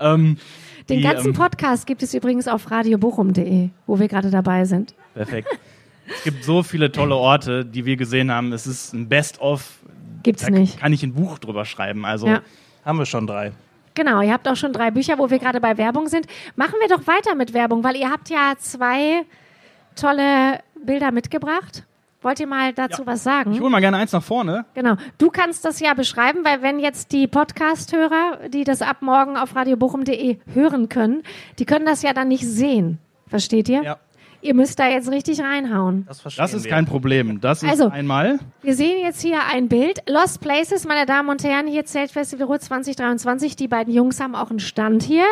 Ähm, 0.00 0.38
Den 0.88 0.98
die, 0.98 1.02
ganzen 1.02 1.28
ähm, 1.28 1.32
Podcast 1.34 1.86
gibt 1.86 2.02
es 2.02 2.14
übrigens 2.14 2.48
auf 2.48 2.70
radiobochum.de, 2.70 3.68
wo 3.86 3.98
wir 3.98 4.08
gerade 4.08 4.30
dabei 4.30 4.64
sind. 4.64 4.94
Perfekt. 5.14 5.48
Es 6.08 6.24
gibt 6.24 6.42
so 6.42 6.62
viele 6.62 6.90
tolle 6.90 7.16
Orte, 7.16 7.66
die 7.66 7.84
wir 7.84 7.96
gesehen 7.96 8.30
haben. 8.32 8.52
Es 8.54 8.66
ist 8.66 8.94
ein 8.94 9.08
Best-of. 9.08 9.80
Gibt's 10.22 10.42
Da 10.42 10.50
nicht. 10.50 10.78
kann 10.80 10.92
ich 10.94 11.02
ein 11.02 11.12
Buch 11.12 11.38
drüber 11.38 11.64
schreiben. 11.66 12.04
Also 12.06 12.26
Ja. 12.28 12.40
Haben 12.84 12.98
wir 12.98 13.04
schon 13.06 13.26
drei. 13.26 13.52
Genau, 13.94 14.20
ihr 14.20 14.32
habt 14.32 14.46
auch 14.48 14.56
schon 14.56 14.72
drei 14.72 14.90
Bücher, 14.90 15.18
wo 15.18 15.30
wir 15.30 15.38
gerade 15.38 15.60
bei 15.60 15.76
Werbung 15.76 16.08
sind. 16.08 16.26
Machen 16.56 16.74
wir 16.80 16.88
doch 16.88 17.06
weiter 17.06 17.34
mit 17.34 17.52
Werbung, 17.54 17.82
weil 17.84 17.96
ihr 17.96 18.10
habt 18.10 18.30
ja 18.30 18.54
zwei 18.58 19.24
tolle 19.96 20.60
Bilder 20.82 21.10
mitgebracht. 21.10 21.84
Wollt 22.22 22.38
ihr 22.38 22.46
mal 22.46 22.72
dazu 22.74 23.02
Ja. 23.02 23.06
was 23.06 23.22
sagen? 23.22 23.52
ich 23.54 23.60
hole 23.60 23.70
mal 23.70 23.80
gerne 23.80 23.96
eins 23.96 24.12
nach 24.12 24.22
vorne. 24.22 24.66
Genau. 24.74 24.96
Du 25.16 25.30
kannst 25.30 25.64
das 25.64 25.80
ja 25.80 25.94
beschreiben, 25.94 26.44
weil 26.44 26.60
wenn 26.60 26.78
jetzt 26.78 27.12
die 27.12 27.26
Podcast-Hörer, 27.26 28.48
die 28.48 28.64
das 28.64 28.82
ab 28.82 28.98
morgen 29.00 29.38
auf 29.38 29.56
radiobochum.de 29.56 30.38
hören 30.52 30.88
können, 30.90 31.22
die 31.58 31.64
können 31.64 31.86
das 31.86 32.02
ja 32.02 32.12
dann 32.12 32.28
nicht 32.28 32.46
sehen. 32.46 32.98
Versteht 33.26 33.68
ihr? 33.70 33.82
Ja. 33.82 33.96
Ihr 34.42 34.54
müsst 34.54 34.78
da 34.78 34.88
jetzt 34.88 35.10
richtig 35.10 35.40
reinhauen. 35.40 36.04
Das 36.08 36.20
verstehen 36.20 36.42
Das 36.42 36.54
ist 36.54 36.64
wir. 36.64 36.70
kein 36.70 36.86
Problem. 36.86 37.40
Das 37.40 37.62
ist 37.62 37.68
Also- 37.68 37.88
einmal. 37.90 38.38
Wir 38.62 38.74
sehen 38.74 39.00
jetzt 39.02 39.20
hier 39.20 39.40
ein 39.52 39.68
Bild. 39.68 40.00
Lost 40.08 40.40
Places, 40.40 40.86
meine 40.86 41.04
Damen 41.04 41.28
und 41.28 41.44
Herren, 41.44 41.66
hier 41.66 41.84
Zeltfestival 41.84 42.46
Ruhr 42.46 42.58
2023. 42.58 43.54
Die 43.56 43.68
beiden 43.68 43.92
Jungs 43.92 44.18
haben 44.20 44.34
auch 44.34 44.48
einen 44.50 44.60
Stand 44.60 45.02
hier. 45.02 45.24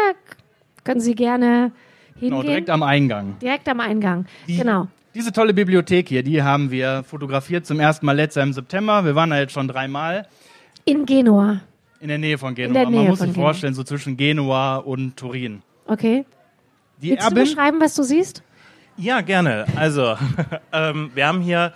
Können 0.85 1.01
Sie 1.01 1.15
gerne 1.15 1.73
hingehen. 2.15 2.31
Genau, 2.31 2.43
direkt 2.43 2.69
am 2.71 2.83
Eingang. 2.83 3.37
Direkt 3.41 3.69
am 3.69 3.81
Eingang. 3.81 4.27
Die- 4.47 4.59
genau. 4.59 4.89
Diese 5.15 5.33
tolle 5.33 5.55
Bibliothek 5.55 6.09
hier, 6.09 6.23
die 6.23 6.43
haben 6.43 6.71
wir 6.71 7.03
fotografiert 7.03 7.67
zum 7.67 7.81
ersten 7.81 8.05
Mal 8.07 8.13
letztes 8.13 8.37
Jahr 8.37 8.47
im 8.47 8.53
September. 8.53 9.05
Wir 9.05 9.15
waren 9.15 9.31
da 9.31 9.39
jetzt 9.39 9.53
schon 9.53 9.67
dreimal 9.67 10.29
In 10.85 11.07
Genua. 11.07 11.61
in 12.01 12.09
der 12.09 12.19
Nähe 12.19 12.37
von 12.39 12.55
Genua. 12.55 12.75
der 12.75 12.85
Man 12.85 12.93
Nähe 12.93 13.09
muss 13.09 13.19
sich 13.21 13.33
Genua. 13.33 13.47
vorstellen, 13.49 13.75
so 13.75 13.83
zwischen 13.85 14.17
Genua 14.17 14.77
und 14.77 15.17
Turin. 15.17 15.63
Okay. 15.87 16.25
Die 17.01 17.11
Willst 17.11 17.23
du 17.23 17.29
Erbin, 17.31 17.45
beschreiben, 17.45 17.81
was 17.81 17.95
du 17.95 18.03
siehst? 18.03 18.43
Ja, 18.99 19.21
gerne. 19.21 19.65
Also, 19.77 20.17
ähm, 20.73 21.13
wir 21.15 21.27
haben 21.29 21.41
hier 21.41 21.73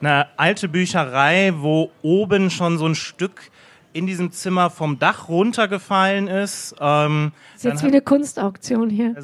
eine 0.00 0.26
alte 0.36 0.68
Bücherei, 0.68 1.52
wo 1.56 1.90
oben 2.02 2.50
schon 2.50 2.78
so 2.78 2.86
ein 2.86 2.94
Stück 2.94 3.50
in 3.92 4.06
diesem 4.06 4.30
Zimmer 4.30 4.70
vom 4.70 5.00
Dach 5.00 5.28
runtergefallen 5.28 6.28
ist. 6.28 6.76
Ähm, 6.80 7.32
Das 7.54 7.64
ist 7.64 7.64
jetzt 7.64 7.82
wie 7.82 7.88
eine 7.88 8.00
Kunstauktion 8.00 8.88
hier. 8.90 9.14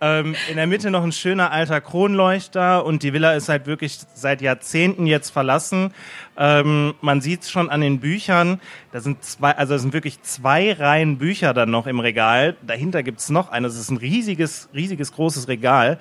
ähm, 0.00 0.34
in 0.50 0.56
der 0.56 0.66
Mitte 0.66 0.90
noch 0.90 1.04
ein 1.04 1.12
schöner 1.12 1.52
alter 1.52 1.80
Kronleuchter 1.80 2.84
und 2.84 3.02
die 3.02 3.12
Villa 3.12 3.34
ist 3.34 3.48
halt 3.48 3.66
wirklich 3.66 3.98
seit 4.14 4.42
Jahrzehnten 4.42 5.06
jetzt 5.06 5.30
verlassen. 5.30 5.94
Ähm, 6.36 6.94
man 7.00 7.20
sieht 7.20 7.42
es 7.42 7.50
schon 7.50 7.70
an 7.70 7.80
den 7.80 8.00
Büchern. 8.00 8.60
Da 8.90 9.00
sind 9.00 9.22
zwei, 9.22 9.52
also 9.52 9.74
es 9.74 9.82
sind 9.82 9.92
wirklich 9.92 10.20
zwei 10.22 10.72
Reihen 10.72 11.18
Bücher 11.18 11.54
dann 11.54 11.70
noch 11.70 11.86
im 11.86 12.00
Regal. 12.00 12.56
Dahinter 12.66 13.02
gibt's 13.02 13.30
noch 13.30 13.50
eines. 13.50 13.74
Es 13.74 13.82
ist 13.82 13.90
ein 13.90 13.96
riesiges, 13.96 14.68
riesiges, 14.74 15.12
großes 15.12 15.46
Regal. 15.48 15.98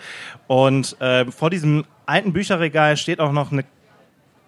Und 0.48 1.00
äh, 1.00 1.26
vor 1.32 1.50
diesem 1.50 1.86
alten 2.06 2.34
Bücherregal 2.34 2.98
steht 2.98 3.20
auch 3.20 3.32
noch 3.32 3.52
eine, 3.52 3.66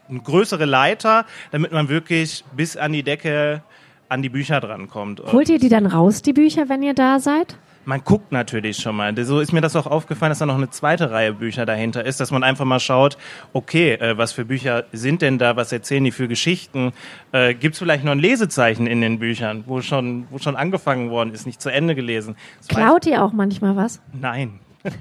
eine 0.09 0.19
größere 0.19 0.65
Leiter, 0.65 1.25
damit 1.51 1.71
man 1.71 1.89
wirklich 1.89 2.43
bis 2.55 2.75
an 2.75 2.91
die 2.91 3.03
Decke 3.03 3.61
an 4.09 4.21
die 4.21 4.29
Bücher 4.29 4.59
drankommt. 4.59 5.21
Holt 5.31 5.49
ihr 5.49 5.59
die 5.59 5.69
dann 5.69 5.85
raus, 5.85 6.21
die 6.21 6.33
Bücher, 6.33 6.69
wenn 6.69 6.81
ihr 6.83 6.93
da 6.93 7.19
seid? 7.19 7.57
Man 7.85 8.03
guckt 8.03 8.31
natürlich 8.31 8.77
schon 8.77 8.95
mal. 8.95 9.13
So 9.25 9.39
ist 9.39 9.51
mir 9.51 9.61
das 9.61 9.75
auch 9.75 9.87
aufgefallen, 9.87 10.31
dass 10.31 10.39
da 10.39 10.45
noch 10.45 10.55
eine 10.55 10.69
zweite 10.69 11.11
Reihe 11.11 11.33
Bücher 11.33 11.65
dahinter 11.65 12.05
ist, 12.05 12.19
dass 12.19 12.31
man 12.31 12.43
einfach 12.43 12.65
mal 12.65 12.79
schaut, 12.79 13.17
okay, 13.53 13.93
äh, 13.93 14.17
was 14.17 14.31
für 14.31 14.45
Bücher 14.45 14.85
sind 14.91 15.21
denn 15.21 15.37
da, 15.37 15.55
was 15.55 15.71
erzählen 15.71 16.03
die 16.03 16.11
für 16.11 16.27
Geschichten? 16.27 16.93
Äh, 17.31 17.53
Gibt 17.53 17.75
es 17.75 17.79
vielleicht 17.79 18.03
noch 18.03 18.11
ein 18.11 18.19
Lesezeichen 18.19 18.87
in 18.87 19.01
den 19.01 19.19
Büchern, 19.19 19.63
wo 19.67 19.81
schon, 19.81 20.27
wo 20.29 20.39
schon 20.39 20.55
angefangen 20.55 21.09
worden 21.09 21.33
ist, 21.33 21.45
nicht 21.45 21.61
zu 21.61 21.69
Ende 21.69 21.95
gelesen? 21.95 22.35
Das 22.59 22.67
Klaut 22.69 23.05
ihr 23.05 23.23
auch 23.23 23.33
manchmal 23.33 23.75
was? 23.75 24.01
Nein. 24.13 24.59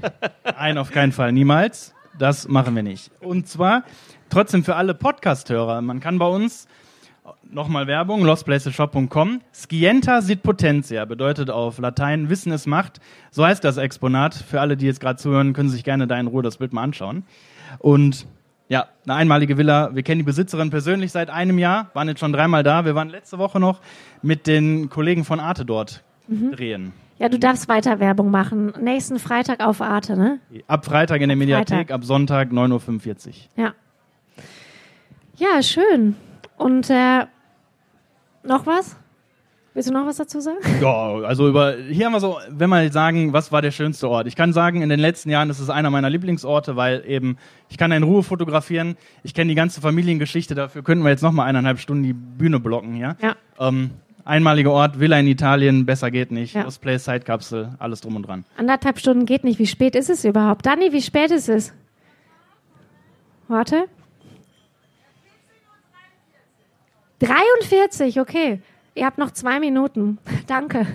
Nein, 0.44 0.78
auf 0.78 0.90
keinen 0.90 1.12
Fall, 1.12 1.32
niemals. 1.32 1.94
Das 2.18 2.46
machen 2.46 2.76
wir 2.76 2.82
nicht. 2.82 3.10
Und 3.20 3.48
zwar 3.48 3.84
trotzdem 4.28 4.64
für 4.64 4.76
alle 4.76 4.94
Podcast-Hörer. 4.94 5.80
Man 5.82 6.00
kann 6.00 6.18
bei 6.18 6.26
uns 6.26 6.68
nochmal 7.50 7.86
Werbung, 7.86 8.24
lostplaceshop.com. 8.24 9.40
Scienta 9.52 10.22
sit 10.22 10.42
potentia 10.42 11.04
bedeutet 11.04 11.50
auf 11.50 11.78
Latein 11.78 12.28
Wissen 12.30 12.52
ist 12.52 12.66
Macht. 12.66 13.00
So 13.30 13.44
heißt 13.44 13.62
das 13.62 13.76
Exponat. 13.76 14.34
Für 14.34 14.60
alle, 14.60 14.76
die 14.76 14.86
jetzt 14.86 15.00
gerade 15.00 15.16
zuhören, 15.18 15.52
können 15.52 15.68
sich 15.68 15.84
gerne 15.84 16.06
da 16.06 16.18
in 16.18 16.26
Ruhe 16.26 16.42
das 16.42 16.56
Bild 16.56 16.72
mal 16.72 16.82
anschauen. 16.82 17.24
Und 17.78 18.26
ja, 18.68 18.86
eine 19.04 19.14
einmalige 19.14 19.58
Villa. 19.58 19.94
Wir 19.94 20.02
kennen 20.02 20.20
die 20.20 20.24
Besitzerin 20.24 20.70
persönlich 20.70 21.12
seit 21.12 21.30
einem 21.30 21.58
Jahr, 21.58 21.90
waren 21.94 22.08
jetzt 22.08 22.20
schon 22.20 22.32
dreimal 22.32 22.62
da. 22.62 22.84
Wir 22.84 22.94
waren 22.94 23.10
letzte 23.10 23.38
Woche 23.38 23.60
noch 23.60 23.80
mit 24.22 24.46
den 24.46 24.88
Kollegen 24.88 25.24
von 25.24 25.40
Arte 25.40 25.64
dort 25.64 26.02
drehen. 26.28 26.92
Ja, 27.18 27.28
du 27.28 27.38
darfst 27.38 27.68
weiter 27.68 28.00
Werbung 28.00 28.30
machen. 28.30 28.72
Nächsten 28.80 29.18
Freitag 29.18 29.64
auf 29.64 29.80
Arte, 29.80 30.16
ne? 30.16 30.40
Ab 30.66 30.86
Freitag 30.86 31.20
in 31.20 31.28
der 31.28 31.36
Mediathek, 31.36 31.68
Freitag. 31.68 31.90
ab 31.92 32.04
Sonntag 32.04 32.50
9.45 32.50 33.28
Uhr. 33.28 33.34
Ja. 33.56 33.74
Ja, 35.36 35.62
schön. 35.62 36.16
Und 36.62 36.90
äh, 36.90 37.26
noch 38.44 38.66
was? 38.66 38.96
Willst 39.74 39.88
du 39.88 39.92
noch 39.92 40.06
was 40.06 40.18
dazu 40.18 40.40
sagen? 40.40 40.58
Ja, 40.80 41.14
also 41.24 41.48
über 41.48 41.74
hier 41.76 42.06
haben 42.06 42.12
wir 42.12 42.20
so, 42.20 42.38
wenn 42.50 42.70
wir 42.70 42.92
sagen, 42.92 43.32
was 43.32 43.50
war 43.50 43.62
der 43.62 43.72
schönste 43.72 44.08
Ort? 44.08 44.28
Ich 44.28 44.36
kann 44.36 44.52
sagen, 44.52 44.80
in 44.80 44.88
den 44.88 45.00
letzten 45.00 45.30
Jahren 45.30 45.50
ist 45.50 45.58
es 45.58 45.70
einer 45.70 45.90
meiner 45.90 46.08
Lieblingsorte, 46.08 46.76
weil 46.76 47.02
eben 47.06 47.36
ich 47.68 47.78
kann 47.78 47.90
in 47.90 48.04
Ruhe 48.04 48.22
fotografieren. 48.22 48.96
Ich 49.24 49.34
kenne 49.34 49.48
die 49.48 49.54
ganze 49.56 49.80
Familiengeschichte. 49.80 50.54
Dafür 50.54 50.84
könnten 50.84 51.02
wir 51.02 51.10
jetzt 51.10 51.22
noch 51.22 51.32
mal 51.32 51.46
eineinhalb 51.46 51.80
Stunden 51.80 52.04
die 52.04 52.12
Bühne 52.12 52.60
blocken 52.60 52.94
hier. 52.94 53.16
Ja. 53.20 53.34
Ähm, 53.58 53.90
einmaliger 54.24 54.70
Ort, 54.70 55.00
Villa 55.00 55.18
in 55.18 55.26
Italien, 55.26 55.84
besser 55.84 56.12
geht 56.12 56.30
nicht. 56.30 56.54
Ja. 56.54 56.62
Lost 56.62 56.80
Place, 56.80 57.04
Zeitkapsel, 57.04 57.70
alles 57.80 58.02
drum 58.02 58.14
und 58.14 58.28
dran. 58.28 58.44
Anderthalb 58.56 59.00
Stunden 59.00 59.26
geht 59.26 59.42
nicht. 59.42 59.58
Wie 59.58 59.66
spät 59.66 59.96
ist 59.96 60.10
es 60.10 60.24
überhaupt? 60.24 60.64
Dani, 60.66 60.92
wie 60.92 61.02
spät 61.02 61.32
ist 61.32 61.48
es? 61.48 61.72
Warte. 63.48 63.88
43, 67.22 68.20
okay. 68.20 68.60
Ihr 68.94 69.06
habt 69.06 69.18
noch 69.18 69.30
zwei 69.30 69.60
Minuten. 69.60 70.18
Danke. 70.46 70.86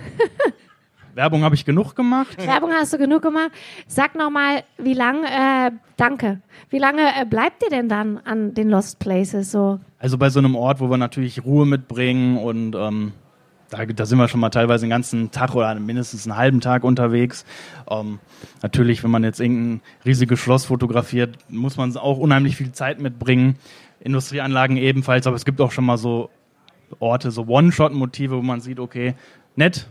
Werbung 1.14 1.42
habe 1.42 1.56
ich 1.56 1.64
genug 1.64 1.96
gemacht. 1.96 2.36
Werbung 2.38 2.70
hast 2.70 2.92
du 2.92 2.98
genug 2.98 3.22
gemacht. 3.22 3.50
Sag 3.88 4.14
noch 4.14 4.30
mal, 4.30 4.62
wie 4.76 4.94
lange, 4.94 5.26
äh, 5.26 5.72
danke. 5.96 6.40
Wie 6.70 6.78
lange 6.78 7.02
äh, 7.20 7.24
bleibt 7.24 7.64
ihr 7.64 7.70
denn 7.70 7.88
dann 7.88 8.18
an 8.18 8.54
den 8.54 8.68
Lost 8.68 9.00
Places 9.00 9.50
so? 9.50 9.80
Also 9.98 10.16
bei 10.16 10.30
so 10.30 10.38
einem 10.38 10.54
Ort, 10.54 10.78
wo 10.78 10.88
wir 10.88 10.96
natürlich 10.96 11.44
Ruhe 11.44 11.66
mitbringen 11.66 12.38
und 12.38 12.76
ähm, 12.76 13.14
da, 13.70 13.84
da 13.84 14.06
sind 14.06 14.18
wir 14.18 14.28
schon 14.28 14.38
mal 14.38 14.50
teilweise 14.50 14.86
den 14.86 14.90
ganzen 14.90 15.32
Tag 15.32 15.56
oder 15.56 15.74
mindestens 15.74 16.24
einen 16.26 16.36
halben 16.36 16.60
Tag 16.60 16.84
unterwegs. 16.84 17.44
Ähm, 17.90 18.20
natürlich, 18.62 19.02
wenn 19.02 19.10
man 19.10 19.24
jetzt 19.24 19.40
irgendein 19.40 19.80
riesiges 20.04 20.38
Schloss 20.38 20.66
fotografiert, 20.66 21.36
muss 21.48 21.76
man 21.76 21.96
auch 21.96 22.18
unheimlich 22.18 22.54
viel 22.54 22.70
Zeit 22.70 23.00
mitbringen. 23.00 23.56
Industrieanlagen 24.00 24.76
ebenfalls, 24.76 25.26
aber 25.26 25.36
es 25.36 25.44
gibt 25.44 25.60
auch 25.60 25.72
schon 25.72 25.84
mal 25.84 25.98
so 25.98 26.30
Orte, 26.98 27.30
so 27.30 27.46
One-Shot-Motive, 27.46 28.36
wo 28.36 28.42
man 28.42 28.60
sieht, 28.60 28.80
okay, 28.80 29.14
nett, 29.56 29.88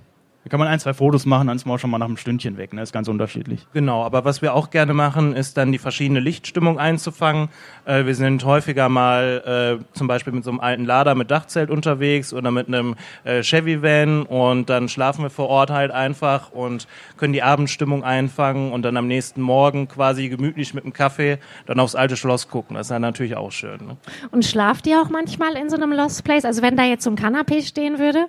da 0.47 0.49
kann 0.49 0.61
man 0.61 0.69
ein, 0.69 0.79
zwei 0.79 0.93
Fotos 0.93 1.25
machen, 1.25 1.47
dann 1.47 1.57
ist 1.57 1.65
man 1.65 1.75
auch 1.75 1.79
schon 1.79 1.89
mal 1.89 1.97
nach 1.97 2.05
einem 2.05 2.15
Stündchen 2.15 2.55
weg. 2.55 2.71
Ne? 2.71 2.81
ist 2.81 2.93
ganz 2.93 3.09
unterschiedlich. 3.09 3.67
Genau, 3.73 4.05
aber 4.05 4.23
was 4.23 4.41
wir 4.41 4.53
auch 4.53 4.69
gerne 4.69 4.93
machen, 4.93 5.35
ist 5.35 5.57
dann 5.57 5.73
die 5.73 5.77
verschiedene 5.77 6.21
Lichtstimmung 6.21 6.79
einzufangen. 6.79 7.49
Äh, 7.83 8.05
wir 8.05 8.15
sind 8.15 8.45
häufiger 8.45 8.87
mal 8.87 9.81
äh, 9.83 9.93
zum 9.93 10.07
Beispiel 10.07 10.31
mit 10.31 10.45
so 10.45 10.51
einem 10.51 10.61
alten 10.61 10.85
Lader 10.85 11.15
mit 11.15 11.31
Dachzelt 11.31 11.69
unterwegs 11.69 12.31
oder 12.33 12.51
mit 12.51 12.69
einem 12.69 12.95
äh, 13.25 13.41
Chevy-Van 13.43 14.23
und 14.23 14.69
dann 14.69 14.87
schlafen 14.87 15.23
wir 15.23 15.29
vor 15.29 15.49
Ort 15.49 15.69
halt 15.69 15.91
einfach 15.91 16.53
und 16.53 16.87
können 17.17 17.33
die 17.33 17.43
Abendstimmung 17.43 18.05
einfangen 18.05 18.71
und 18.71 18.83
dann 18.83 18.95
am 18.95 19.07
nächsten 19.07 19.41
Morgen 19.41 19.89
quasi 19.89 20.29
gemütlich 20.29 20.73
mit 20.73 20.85
einem 20.85 20.93
Kaffee 20.93 21.39
dann 21.65 21.77
aufs 21.77 21.93
alte 21.93 22.15
Schloss 22.15 22.47
gucken. 22.47 22.77
Das 22.77 22.85
ist 22.85 22.91
dann 22.91 23.01
natürlich 23.01 23.35
auch 23.35 23.51
schön. 23.51 23.85
Ne? 23.85 23.97
Und 24.31 24.45
schlaft 24.45 24.87
ihr 24.87 25.01
auch 25.01 25.09
manchmal 25.09 25.57
in 25.57 25.69
so 25.69 25.75
einem 25.75 25.91
Lost 25.91 26.23
Place? 26.23 26.45
Also 26.45 26.61
wenn 26.61 26.77
da 26.77 26.85
jetzt 26.85 27.03
so 27.03 27.09
ein 27.09 27.17
Kanapee 27.17 27.61
stehen 27.63 27.99
würde? 27.99 28.27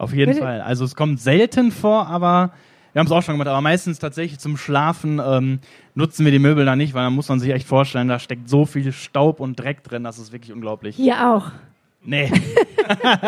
Auf 0.00 0.14
jeden 0.14 0.32
Bitte? 0.32 0.42
Fall. 0.44 0.60
Also 0.62 0.84
es 0.84 0.94
kommt 0.96 1.20
selten 1.20 1.70
vor, 1.72 2.06
aber 2.06 2.52
Wir 2.94 3.00
haben 3.00 3.06
es 3.06 3.12
auch 3.12 3.22
schon 3.22 3.34
gemacht, 3.34 3.48
aber 3.48 3.60
meistens 3.60 3.98
tatsächlich 3.98 4.38
zum 4.40 4.56
Schlafen 4.56 5.20
ähm, 5.24 5.58
nutzen 5.94 6.24
wir 6.24 6.32
die 6.32 6.38
Möbel 6.38 6.64
da 6.64 6.74
nicht, 6.74 6.94
weil 6.94 7.04
da 7.04 7.10
muss 7.10 7.28
man 7.28 7.38
sich 7.38 7.50
echt 7.52 7.66
vorstellen, 7.68 8.08
da 8.08 8.18
steckt 8.18 8.48
so 8.48 8.64
viel 8.64 8.92
Staub 8.92 9.40
und 9.40 9.60
Dreck 9.60 9.84
drin, 9.84 10.02
das 10.04 10.18
ist 10.18 10.32
wirklich 10.32 10.52
unglaublich. 10.52 10.96
Hier 10.96 11.30
auch. 11.30 11.50
Nee. 12.02 12.32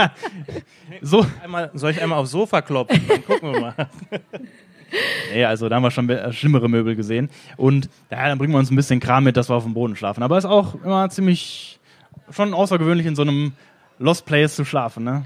so. 1.03 1.27
Einmal, 1.45 1.71
soll 1.75 1.91
ich 1.91 2.01
einmal 2.03 2.19
aufs 2.19 2.31
Sofa 2.31 2.63
klopfen? 2.63 3.01
Dann 3.07 3.25
gucken 3.25 3.53
wir 3.53 3.61
mal. 3.61 3.75
Nee, 5.33 5.47
also 5.47 5.71
da 5.71 5.77
haben 5.77 5.83
wir 5.85 5.91
schon 5.91 6.07
be- 6.07 6.31
schlimmere 6.35 6.69
Möbel 6.69 6.95
gesehen. 6.95 7.31
Und 7.57 7.89
ja, 8.11 8.29
dann 8.29 8.37
bringen 8.37 8.53
wir 8.53 8.59
uns 8.59 8.71
ein 8.71 8.77
bisschen 8.77 9.01
Kram 9.01 9.25
mit, 9.25 9.39
dass 9.39 9.49
wir 9.49 9.55
auf 9.55 9.65
dem 9.65 9.73
Boden 9.73 9.97
schlafen. 9.97 10.23
Aber 10.23 10.37
ist 10.37 10.45
auch 10.45 10.75
immer 10.85 11.09
ziemlich 11.09 11.81
schon 12.31 12.53
außergewöhnlich 12.53 13.07
in 13.07 13.17
so 13.17 13.23
einem 13.23 13.53
Lost 13.99 14.27
Place 14.27 14.55
zu 14.55 14.67
schlafen, 14.67 15.05
ne? 15.05 15.25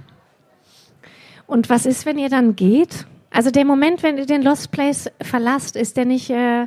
Und 1.46 1.70
was 1.70 1.86
ist, 1.86 2.06
wenn 2.06 2.18
ihr 2.18 2.28
dann 2.28 2.56
geht? 2.56 3.06
Also 3.30 3.50
der 3.50 3.64
Moment, 3.64 4.02
wenn 4.02 4.18
ihr 4.18 4.26
den 4.26 4.42
Lost 4.42 4.70
Place 4.70 5.10
verlasst, 5.20 5.76
ist 5.76 5.96
der 5.96 6.04
nicht 6.04 6.30
äh, 6.30 6.66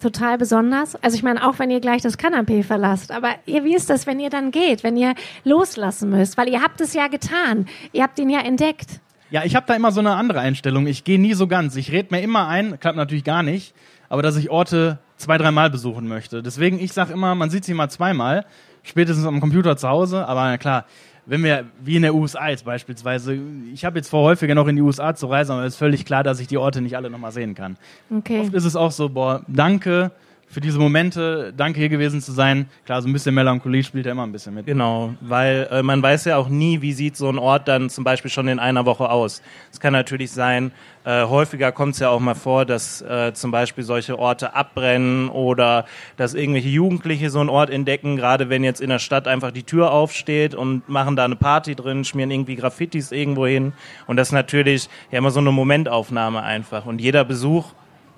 total 0.00 0.38
besonders? 0.38 0.96
Also 0.96 1.16
ich 1.16 1.22
meine, 1.22 1.46
auch 1.46 1.58
wenn 1.58 1.70
ihr 1.70 1.80
gleich 1.80 2.02
das 2.02 2.18
Kanapee 2.18 2.62
verlasst. 2.62 3.12
Aber 3.12 3.30
ihr, 3.46 3.64
wie 3.64 3.74
ist 3.74 3.88
das, 3.88 4.06
wenn 4.06 4.20
ihr 4.20 4.30
dann 4.30 4.50
geht, 4.50 4.82
wenn 4.82 4.96
ihr 4.96 5.14
loslassen 5.44 6.10
müsst? 6.10 6.36
Weil 6.36 6.48
ihr 6.48 6.62
habt 6.62 6.80
es 6.80 6.94
ja 6.94 7.08
getan. 7.08 7.66
Ihr 7.92 8.02
habt 8.02 8.18
ihn 8.18 8.30
ja 8.30 8.40
entdeckt. 8.40 9.00
Ja, 9.30 9.44
ich 9.44 9.56
habe 9.56 9.66
da 9.66 9.74
immer 9.74 9.90
so 9.90 10.00
eine 10.00 10.14
andere 10.14 10.40
Einstellung. 10.40 10.86
Ich 10.86 11.04
gehe 11.04 11.20
nie 11.20 11.34
so 11.34 11.46
ganz. 11.46 11.76
Ich 11.76 11.90
rede 11.90 12.08
mir 12.14 12.20
immer 12.20 12.46
ein, 12.46 12.78
klappt 12.78 12.96
natürlich 12.96 13.24
gar 13.24 13.42
nicht, 13.42 13.74
aber 14.08 14.22
dass 14.22 14.36
ich 14.36 14.50
Orte 14.50 14.98
zwei, 15.16 15.36
dreimal 15.36 15.70
besuchen 15.70 16.06
möchte. 16.06 16.42
Deswegen, 16.42 16.78
ich 16.78 16.92
sage 16.92 17.12
immer, 17.12 17.34
man 17.34 17.50
sieht 17.50 17.64
sie 17.64 17.74
mal 17.74 17.88
zweimal, 17.88 18.46
spätestens 18.84 19.26
am 19.26 19.40
Computer 19.40 19.76
zu 19.76 19.88
Hause. 19.88 20.28
Aber 20.28 20.44
na 20.44 20.58
klar, 20.58 20.84
wenn 21.26 21.42
wir, 21.42 21.64
wie 21.82 21.96
in 21.96 22.02
der 22.02 22.14
USA 22.14 22.48
jetzt 22.48 22.64
beispielsweise, 22.64 23.38
ich 23.72 23.84
habe 23.84 23.98
jetzt 23.98 24.08
vor, 24.08 24.22
häufiger 24.22 24.54
noch 24.54 24.68
in 24.68 24.76
die 24.76 24.82
USA 24.82 25.14
zu 25.14 25.26
reisen, 25.26 25.52
aber 25.52 25.64
es 25.64 25.74
ist 25.74 25.78
völlig 25.78 26.04
klar, 26.04 26.22
dass 26.22 26.40
ich 26.40 26.46
die 26.46 26.56
Orte 26.56 26.80
nicht 26.80 26.96
alle 26.96 27.10
nochmal 27.10 27.32
sehen 27.32 27.54
kann. 27.54 27.76
Okay. 28.10 28.40
Oft 28.40 28.54
ist 28.54 28.64
es 28.64 28.76
auch 28.76 28.92
so, 28.92 29.08
boah, 29.08 29.42
danke 29.48 30.12
für 30.48 30.60
diese 30.60 30.78
Momente, 30.78 31.52
danke 31.56 31.80
hier 31.80 31.88
gewesen 31.88 32.20
zu 32.20 32.32
sein. 32.32 32.66
Klar, 32.84 33.02
so 33.02 33.08
ein 33.08 33.12
bisschen 33.12 33.34
Melancholie 33.34 33.82
spielt 33.82 34.06
ja 34.06 34.12
immer 34.12 34.24
ein 34.24 34.32
bisschen 34.32 34.54
mit. 34.54 34.66
Genau, 34.66 35.14
weil 35.20 35.68
äh, 35.70 35.82
man 35.82 36.00
weiß 36.02 36.24
ja 36.26 36.36
auch 36.36 36.48
nie, 36.48 36.80
wie 36.82 36.92
sieht 36.92 37.16
so 37.16 37.28
ein 37.28 37.38
Ort 37.38 37.66
dann 37.66 37.90
zum 37.90 38.04
Beispiel 38.04 38.30
schon 38.30 38.46
in 38.48 38.58
einer 38.58 38.86
Woche 38.86 39.10
aus. 39.10 39.42
Es 39.72 39.80
kann 39.80 39.92
natürlich 39.92 40.30
sein, 40.30 40.70
äh, 41.06 41.24
häufiger 41.24 41.70
kommt 41.70 41.94
es 41.94 42.00
ja 42.00 42.10
auch 42.10 42.18
mal 42.18 42.34
vor, 42.34 42.64
dass 42.64 43.00
äh, 43.00 43.32
zum 43.32 43.52
Beispiel 43.52 43.84
solche 43.84 44.18
Orte 44.18 44.54
abbrennen 44.54 45.28
oder 45.28 45.84
dass 46.16 46.34
irgendwelche 46.34 46.68
Jugendliche 46.68 47.30
so 47.30 47.38
einen 47.38 47.48
Ort 47.48 47.70
entdecken, 47.70 48.16
gerade 48.16 48.48
wenn 48.48 48.64
jetzt 48.64 48.80
in 48.80 48.90
der 48.90 48.98
Stadt 48.98 49.28
einfach 49.28 49.52
die 49.52 49.62
Tür 49.62 49.92
aufsteht 49.92 50.56
und 50.56 50.88
machen 50.88 51.14
da 51.14 51.24
eine 51.24 51.36
Party 51.36 51.76
drin, 51.76 52.04
schmieren 52.04 52.32
irgendwie 52.32 52.56
Graffitis 52.56 53.12
irgendwo 53.12 53.46
hin. 53.46 53.72
Und 54.08 54.16
das 54.16 54.28
ist 54.28 54.32
natürlich 54.32 54.88
ja 55.12 55.18
immer 55.18 55.30
so 55.30 55.38
eine 55.38 55.52
Momentaufnahme 55.52 56.42
einfach. 56.42 56.86
Und 56.86 57.00
jeder 57.00 57.24
Besuch 57.24 57.66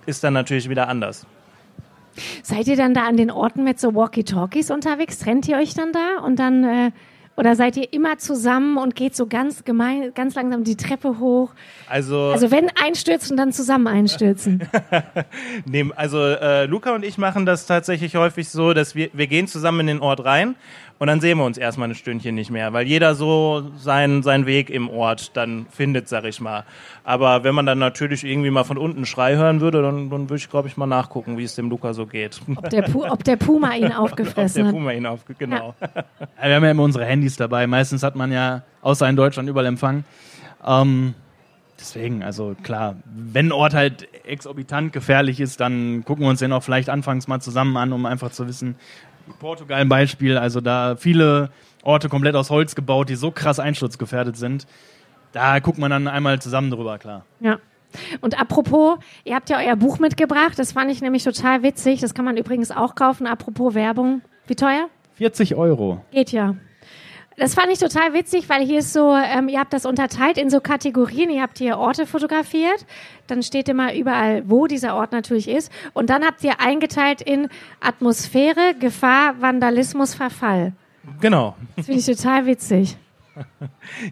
ist 0.06 0.24
dann 0.24 0.32
natürlich 0.32 0.70
wieder 0.70 0.88
anders. 0.88 1.26
Seid 2.42 2.68
ihr 2.68 2.76
dann 2.76 2.94
da 2.94 3.06
an 3.06 3.18
den 3.18 3.30
Orten 3.30 3.64
mit 3.64 3.78
so 3.78 3.94
Walkie-Talkies 3.94 4.70
unterwegs? 4.70 5.18
Trennt 5.18 5.46
ihr 5.46 5.58
euch 5.58 5.74
dann 5.74 5.92
da 5.92 6.24
und 6.24 6.38
dann 6.38 6.64
äh, 6.64 6.90
oder 7.38 7.54
seid 7.54 7.76
ihr 7.76 7.92
immer 7.92 8.18
zusammen 8.18 8.78
und 8.78 8.96
geht 8.96 9.14
so 9.14 9.28
ganz 9.28 9.64
gemein, 9.64 10.10
ganz 10.12 10.34
langsam 10.34 10.64
die 10.64 10.76
Treppe 10.76 11.20
hoch? 11.20 11.52
Also, 11.88 12.32
Also 12.32 12.50
wenn 12.50 12.68
einstürzen, 12.70 13.36
dann 13.36 13.52
zusammen 13.52 13.86
einstürzen. 13.86 14.68
Nee, 15.64 15.90
also 15.94 16.18
äh, 16.18 16.64
Luca 16.64 16.94
und 16.94 17.04
ich 17.04 17.18
machen 17.18 17.46
das 17.46 17.66
tatsächlich 17.66 18.16
häufig 18.16 18.48
so, 18.48 18.72
dass 18.72 18.94
wir, 18.94 19.10
wir 19.12 19.26
gehen 19.26 19.46
zusammen 19.46 19.80
in 19.80 19.86
den 19.86 20.00
Ort 20.00 20.24
rein 20.24 20.56
und 20.98 21.06
dann 21.06 21.20
sehen 21.20 21.38
wir 21.38 21.44
uns 21.44 21.58
erstmal 21.58 21.88
ein 21.88 21.94
Stündchen 21.94 22.34
nicht 22.34 22.50
mehr, 22.50 22.72
weil 22.72 22.86
jeder 22.86 23.14
so 23.14 23.70
seinen, 23.76 24.24
seinen 24.24 24.46
Weg 24.46 24.68
im 24.68 24.90
Ort 24.90 25.36
dann 25.36 25.66
findet, 25.70 26.08
sag 26.08 26.24
ich 26.24 26.40
mal. 26.40 26.64
Aber 27.04 27.44
wenn 27.44 27.54
man 27.54 27.66
dann 27.66 27.78
natürlich 27.78 28.24
irgendwie 28.24 28.50
mal 28.50 28.64
von 28.64 28.78
unten 28.78 29.06
Schrei 29.06 29.36
hören 29.36 29.60
würde, 29.60 29.80
dann, 29.80 30.10
dann 30.10 30.28
würde 30.28 30.36
ich, 30.36 30.50
glaube 30.50 30.66
ich, 30.66 30.76
mal 30.76 30.86
nachgucken, 30.86 31.38
wie 31.38 31.44
es 31.44 31.54
dem 31.54 31.70
Luca 31.70 31.92
so 31.94 32.06
geht. 32.06 32.40
Ob 32.54 32.68
der, 32.70 32.82
Pu 32.82 33.04
ob 33.04 33.22
der 33.22 33.36
Puma 33.36 33.74
ihn 33.74 33.86
Ob 33.92 33.98
aufgefressen 33.98 34.64
der 34.64 34.66
hat. 34.66 34.74
Puma 34.74 34.90
ihn 34.90 35.06
auf, 35.06 35.20
genau. 35.38 35.74
Ja, 35.80 36.48
wir 36.48 36.56
haben 36.56 36.64
ja 36.64 36.70
immer 36.72 36.82
unsere 36.82 37.04
Handys 37.04 37.36
dabei. 37.36 37.68
Meistens 37.68 38.02
hat 38.02 38.16
man 38.16 38.32
ja, 38.32 38.62
außer 38.82 39.08
in 39.08 39.14
Deutschland, 39.14 39.48
überall 39.48 39.66
Empfang. 39.66 40.04
Ähm, 40.66 41.14
deswegen, 41.78 42.24
also 42.24 42.56
klar, 42.64 42.96
wenn 43.04 43.46
ein 43.46 43.52
Ort 43.52 43.74
halt 43.74 44.08
exorbitant 44.24 44.92
gefährlich 44.92 45.38
ist, 45.38 45.60
dann 45.60 46.04
gucken 46.04 46.24
wir 46.24 46.30
uns 46.30 46.40
den 46.40 46.52
auch 46.52 46.62
vielleicht 46.64 46.90
anfangs 46.90 47.28
mal 47.28 47.40
zusammen 47.40 47.76
an, 47.76 47.92
um 47.92 48.04
einfach 48.04 48.32
zu 48.32 48.48
wissen, 48.48 48.74
Portugal 49.38 49.80
ein 49.80 49.88
Beispiel, 49.88 50.36
also 50.36 50.60
da 50.60 50.96
viele 50.96 51.50
Orte 51.82 52.08
komplett 52.08 52.34
aus 52.34 52.50
Holz 52.50 52.74
gebaut, 52.74 53.08
die 53.08 53.14
so 53.14 53.30
krass 53.30 53.60
einsturzgefährdet 53.60 54.36
sind. 54.36 54.66
Da 55.32 55.58
guckt 55.58 55.78
man 55.78 55.90
dann 55.90 56.08
einmal 56.08 56.40
zusammen 56.40 56.70
drüber, 56.70 56.98
klar. 56.98 57.24
Ja. 57.40 57.58
Und 58.20 58.38
apropos, 58.38 58.98
ihr 59.24 59.34
habt 59.34 59.48
ja 59.50 59.58
euer 59.58 59.76
Buch 59.76 59.98
mitgebracht. 59.98 60.58
Das 60.58 60.72
fand 60.72 60.90
ich 60.90 61.00
nämlich 61.00 61.24
total 61.24 61.62
witzig. 61.62 62.00
Das 62.00 62.14
kann 62.14 62.24
man 62.24 62.36
übrigens 62.36 62.70
auch 62.70 62.94
kaufen. 62.94 63.26
Apropos 63.26 63.74
Werbung. 63.74 64.22
Wie 64.46 64.56
teuer? 64.56 64.88
40 65.14 65.54
Euro. 65.54 66.04
Geht 66.10 66.32
ja. 66.32 66.56
Das 67.38 67.54
fand 67.54 67.70
ich 67.70 67.78
total 67.78 68.14
witzig, 68.14 68.48
weil 68.48 68.66
hier 68.66 68.80
ist 68.80 68.92
so, 68.92 69.14
ähm, 69.14 69.48
ihr 69.48 69.60
habt 69.60 69.72
das 69.72 69.86
unterteilt 69.86 70.38
in 70.38 70.50
so 70.50 70.60
Kategorien. 70.60 71.30
Ihr 71.30 71.42
habt 71.42 71.58
hier 71.58 71.78
Orte 71.78 72.04
fotografiert, 72.04 72.84
dann 73.28 73.44
steht 73.44 73.68
immer 73.68 73.94
überall, 73.94 74.42
wo 74.46 74.66
dieser 74.66 74.96
Ort 74.96 75.12
natürlich 75.12 75.48
ist. 75.48 75.70
Und 75.92 76.10
dann 76.10 76.24
habt 76.24 76.42
ihr 76.42 76.60
eingeteilt 76.60 77.22
in 77.22 77.48
Atmosphäre, 77.80 78.74
Gefahr, 78.80 79.40
Vandalismus, 79.40 80.14
Verfall. 80.14 80.72
Genau. 81.20 81.54
Das 81.76 81.86
finde 81.86 82.00
ich 82.00 82.06
total 82.06 82.46
witzig. 82.46 82.96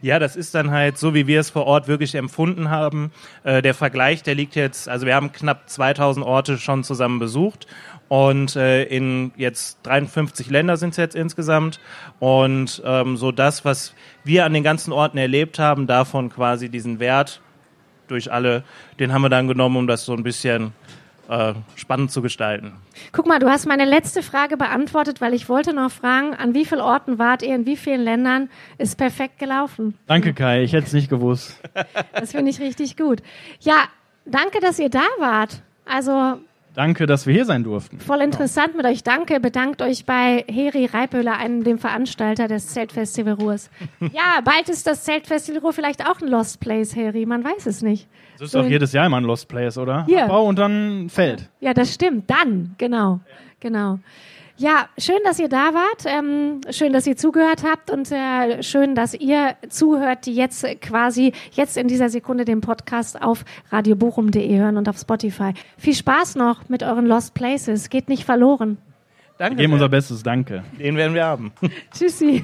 Ja, 0.03 0.19
das 0.19 0.37
ist 0.37 0.55
dann 0.55 0.71
halt 0.71 0.99
so, 0.99 1.15
wie 1.15 1.27
wir 1.27 1.41
es 1.41 1.51
vor 1.51 1.67
Ort 1.67 1.89
wirklich 1.89 2.15
empfunden 2.15 2.71
haben. 2.71 3.13
Äh, 3.45 3.63
der 3.63 3.75
Vergleich, 3.75 4.23
der 4.23 4.35
liegt 4.35 4.55
jetzt, 4.55 4.89
also 4.89 5.07
wir 5.07 5.15
haben 5.15 5.33
knapp 5.33 5.69
2000 5.69 6.25
Orte 6.25 6.59
schon 6.59 6.85
zusammen 6.85 7.19
besucht 7.19 7.67
und 8.09 8.57
äh, 8.57 8.85
in 8.85 9.33
jetzt 9.37 9.79
53 9.85 10.51
Länder 10.51 10.77
sind 10.77 10.91
es 10.91 10.97
jetzt 10.97 11.17
insgesamt 11.17 11.81
und 12.19 12.83
ähm, 12.85 13.17
so 13.17 13.33
das, 13.33 13.65
was 13.65 13.95
wir 14.25 14.45
an 14.45 14.55
den 14.55 14.63
ganzen 14.63 14.93
Orten 14.93 15.19
erlebt 15.19 15.59
haben, 15.59 15.87
davon 15.87 16.31
quasi 16.31 16.69
diesen 16.69 17.01
Wert 17.01 17.41
durch 18.09 18.33
alle, 18.33 18.63
den 18.99 19.13
haben 19.13 19.23
wir 19.23 19.29
dann 19.29 19.49
genommen, 19.49 19.77
um 19.77 19.87
das 19.87 20.05
so 20.05 20.15
ein 20.15 20.23
bisschen 20.23 20.73
äh, 21.29 21.55
spannend 21.75 22.11
zu 22.11 22.23
gestalten. 22.23 22.73
Guck 23.13 23.27
mal, 23.27 23.39
du 23.39 23.49
hast 23.49 23.67
meine 23.67 23.85
letzte 23.85 24.23
Frage 24.23 24.57
beantwortet, 24.57 25.21
weil 25.21 25.35
ich 25.35 25.49
wollte 25.49 25.73
noch 25.73 25.91
fragen, 25.91 26.35
an 26.35 26.55
wie 26.55 26.65
vielen 26.65 26.81
Orten 26.81 27.19
wart 27.19 27.43
ihr, 27.43 27.55
in 27.55 27.67
wie 27.67 27.77
vielen 27.77 28.03
Ländern? 28.03 28.49
Ist 28.79 28.97
perfekt 28.97 29.39
gelaufen. 29.39 29.95
Danke, 30.07 30.35
Kai, 30.35 30.63
ich 30.63 30.73
hätte 30.73 30.87
es 30.87 30.93
nicht 30.93 31.11
gewusst. 31.11 31.61
Das 32.13 32.33
finde 32.33 32.51
ich 32.51 32.61
richtig 32.61 32.97
gut. 32.97 33.23
Ja, 33.61 33.85
danke, 34.25 34.61
dass 34.61 34.79
ihr 34.79 34.91
da 34.91 35.05
wart. 35.19 35.63
Also 35.85 36.39
Danke, 36.77 37.07
dass 37.07 37.27
wir 37.27 37.33
hier 37.33 37.47
sein 37.47 37.65
durften. 37.65 38.01
voll 38.01 38.21
interessant 38.21 38.77
mit 38.77 38.85
euch. 38.85 39.03
Danke, 39.03 39.41
bedankt 39.41 39.81
euch 39.81 40.05
bei 40.05 40.45
Heri 40.47 40.85
Reipöhler, 40.85 41.39
einem 41.39 41.65
dem 41.65 41.79
Veranstalter 41.79 42.49
des 42.49 42.69
Zeltfestival 42.69 43.33
Ruhrs. 43.33 43.71
Ja, 44.13 44.43
bald 44.45 44.69
ist 44.69 44.87
das 44.87 45.03
Zeltfestival 45.05 45.63
Ruhr 45.63 45.73
vielleicht 45.73 46.07
auch 46.07 46.21
ein 46.21 46.29
Lost 46.29 46.61
Place, 46.61 46.95
Heri, 46.95 47.25
man 47.25 47.43
weiß 47.43 47.65
es 47.65 47.81
nicht. 47.81 48.09
Das 48.35 48.49
ist 48.49 48.53
So 48.53 48.61
doch 48.61 48.69
jedes 48.69 48.93
Jahr 48.93 49.07
immer 49.07 49.17
ein 49.17 49.25
Lost 49.25 49.49
Place, 49.49 49.79
oder? 49.79 50.05
Hier. 50.05 50.25
Abbau 50.25 50.45
und 50.45 50.59
dann 50.59 51.09
Feld. 51.09 51.49
Ja, 51.61 51.73
das 51.73 51.95
stimmt. 51.95 52.29
Dann, 52.29 52.75
genau, 52.77 53.21
genau. 53.59 53.99
Ja, 54.59 54.89
schön, 54.97 55.19
dass 55.25 55.39
ihr 55.39 55.49
da 55.49 55.75
wart. 55.75 56.05
Ähm, 56.07 56.63
schön, 56.71 56.93
dass 56.95 57.07
ihr 57.07 57.17
zugehört 57.17 57.63
habt 57.63 57.91
und 57.91 58.11
äh, 58.11 58.63
schön, 58.63 58.95
dass 58.95 59.13
ihr 59.13 59.55
zuhört, 59.69 60.25
die 60.25 60.35
jetzt 60.35 60.65
quasi 60.81 61.33
jetzt 61.53 61.77
in 61.77 61.89
dieser 61.89 62.09
Sekunde 62.09 62.47
den 62.47 62.63
Podcast 62.63 63.21
auf 63.21 63.45
radiobochum.de 63.71 64.57
hören 64.59 64.79
und 64.79 64.89
auf 64.89 64.97
Spotify. 64.99 65.53
Viel 65.77 65.95
Spaß 65.95 66.37
noch 66.37 66.71
mit 66.71 66.83
euren 66.83 67.07
Lost 67.07 67.35
Places. 67.35 67.91
Geht 67.91 68.09
nicht 68.09 68.25
verloren. 68.25 68.79
Wir 69.37 69.45
Danke. 69.45 69.57
geben 69.57 69.73
sehr. 69.73 69.75
unser 69.75 69.89
Bestes, 69.91 70.23
danke. 70.23 70.65
Den 70.79 70.97
werden 70.97 71.13
wir 71.13 71.25
haben. 71.27 71.53
Tschüssi. 71.93 72.43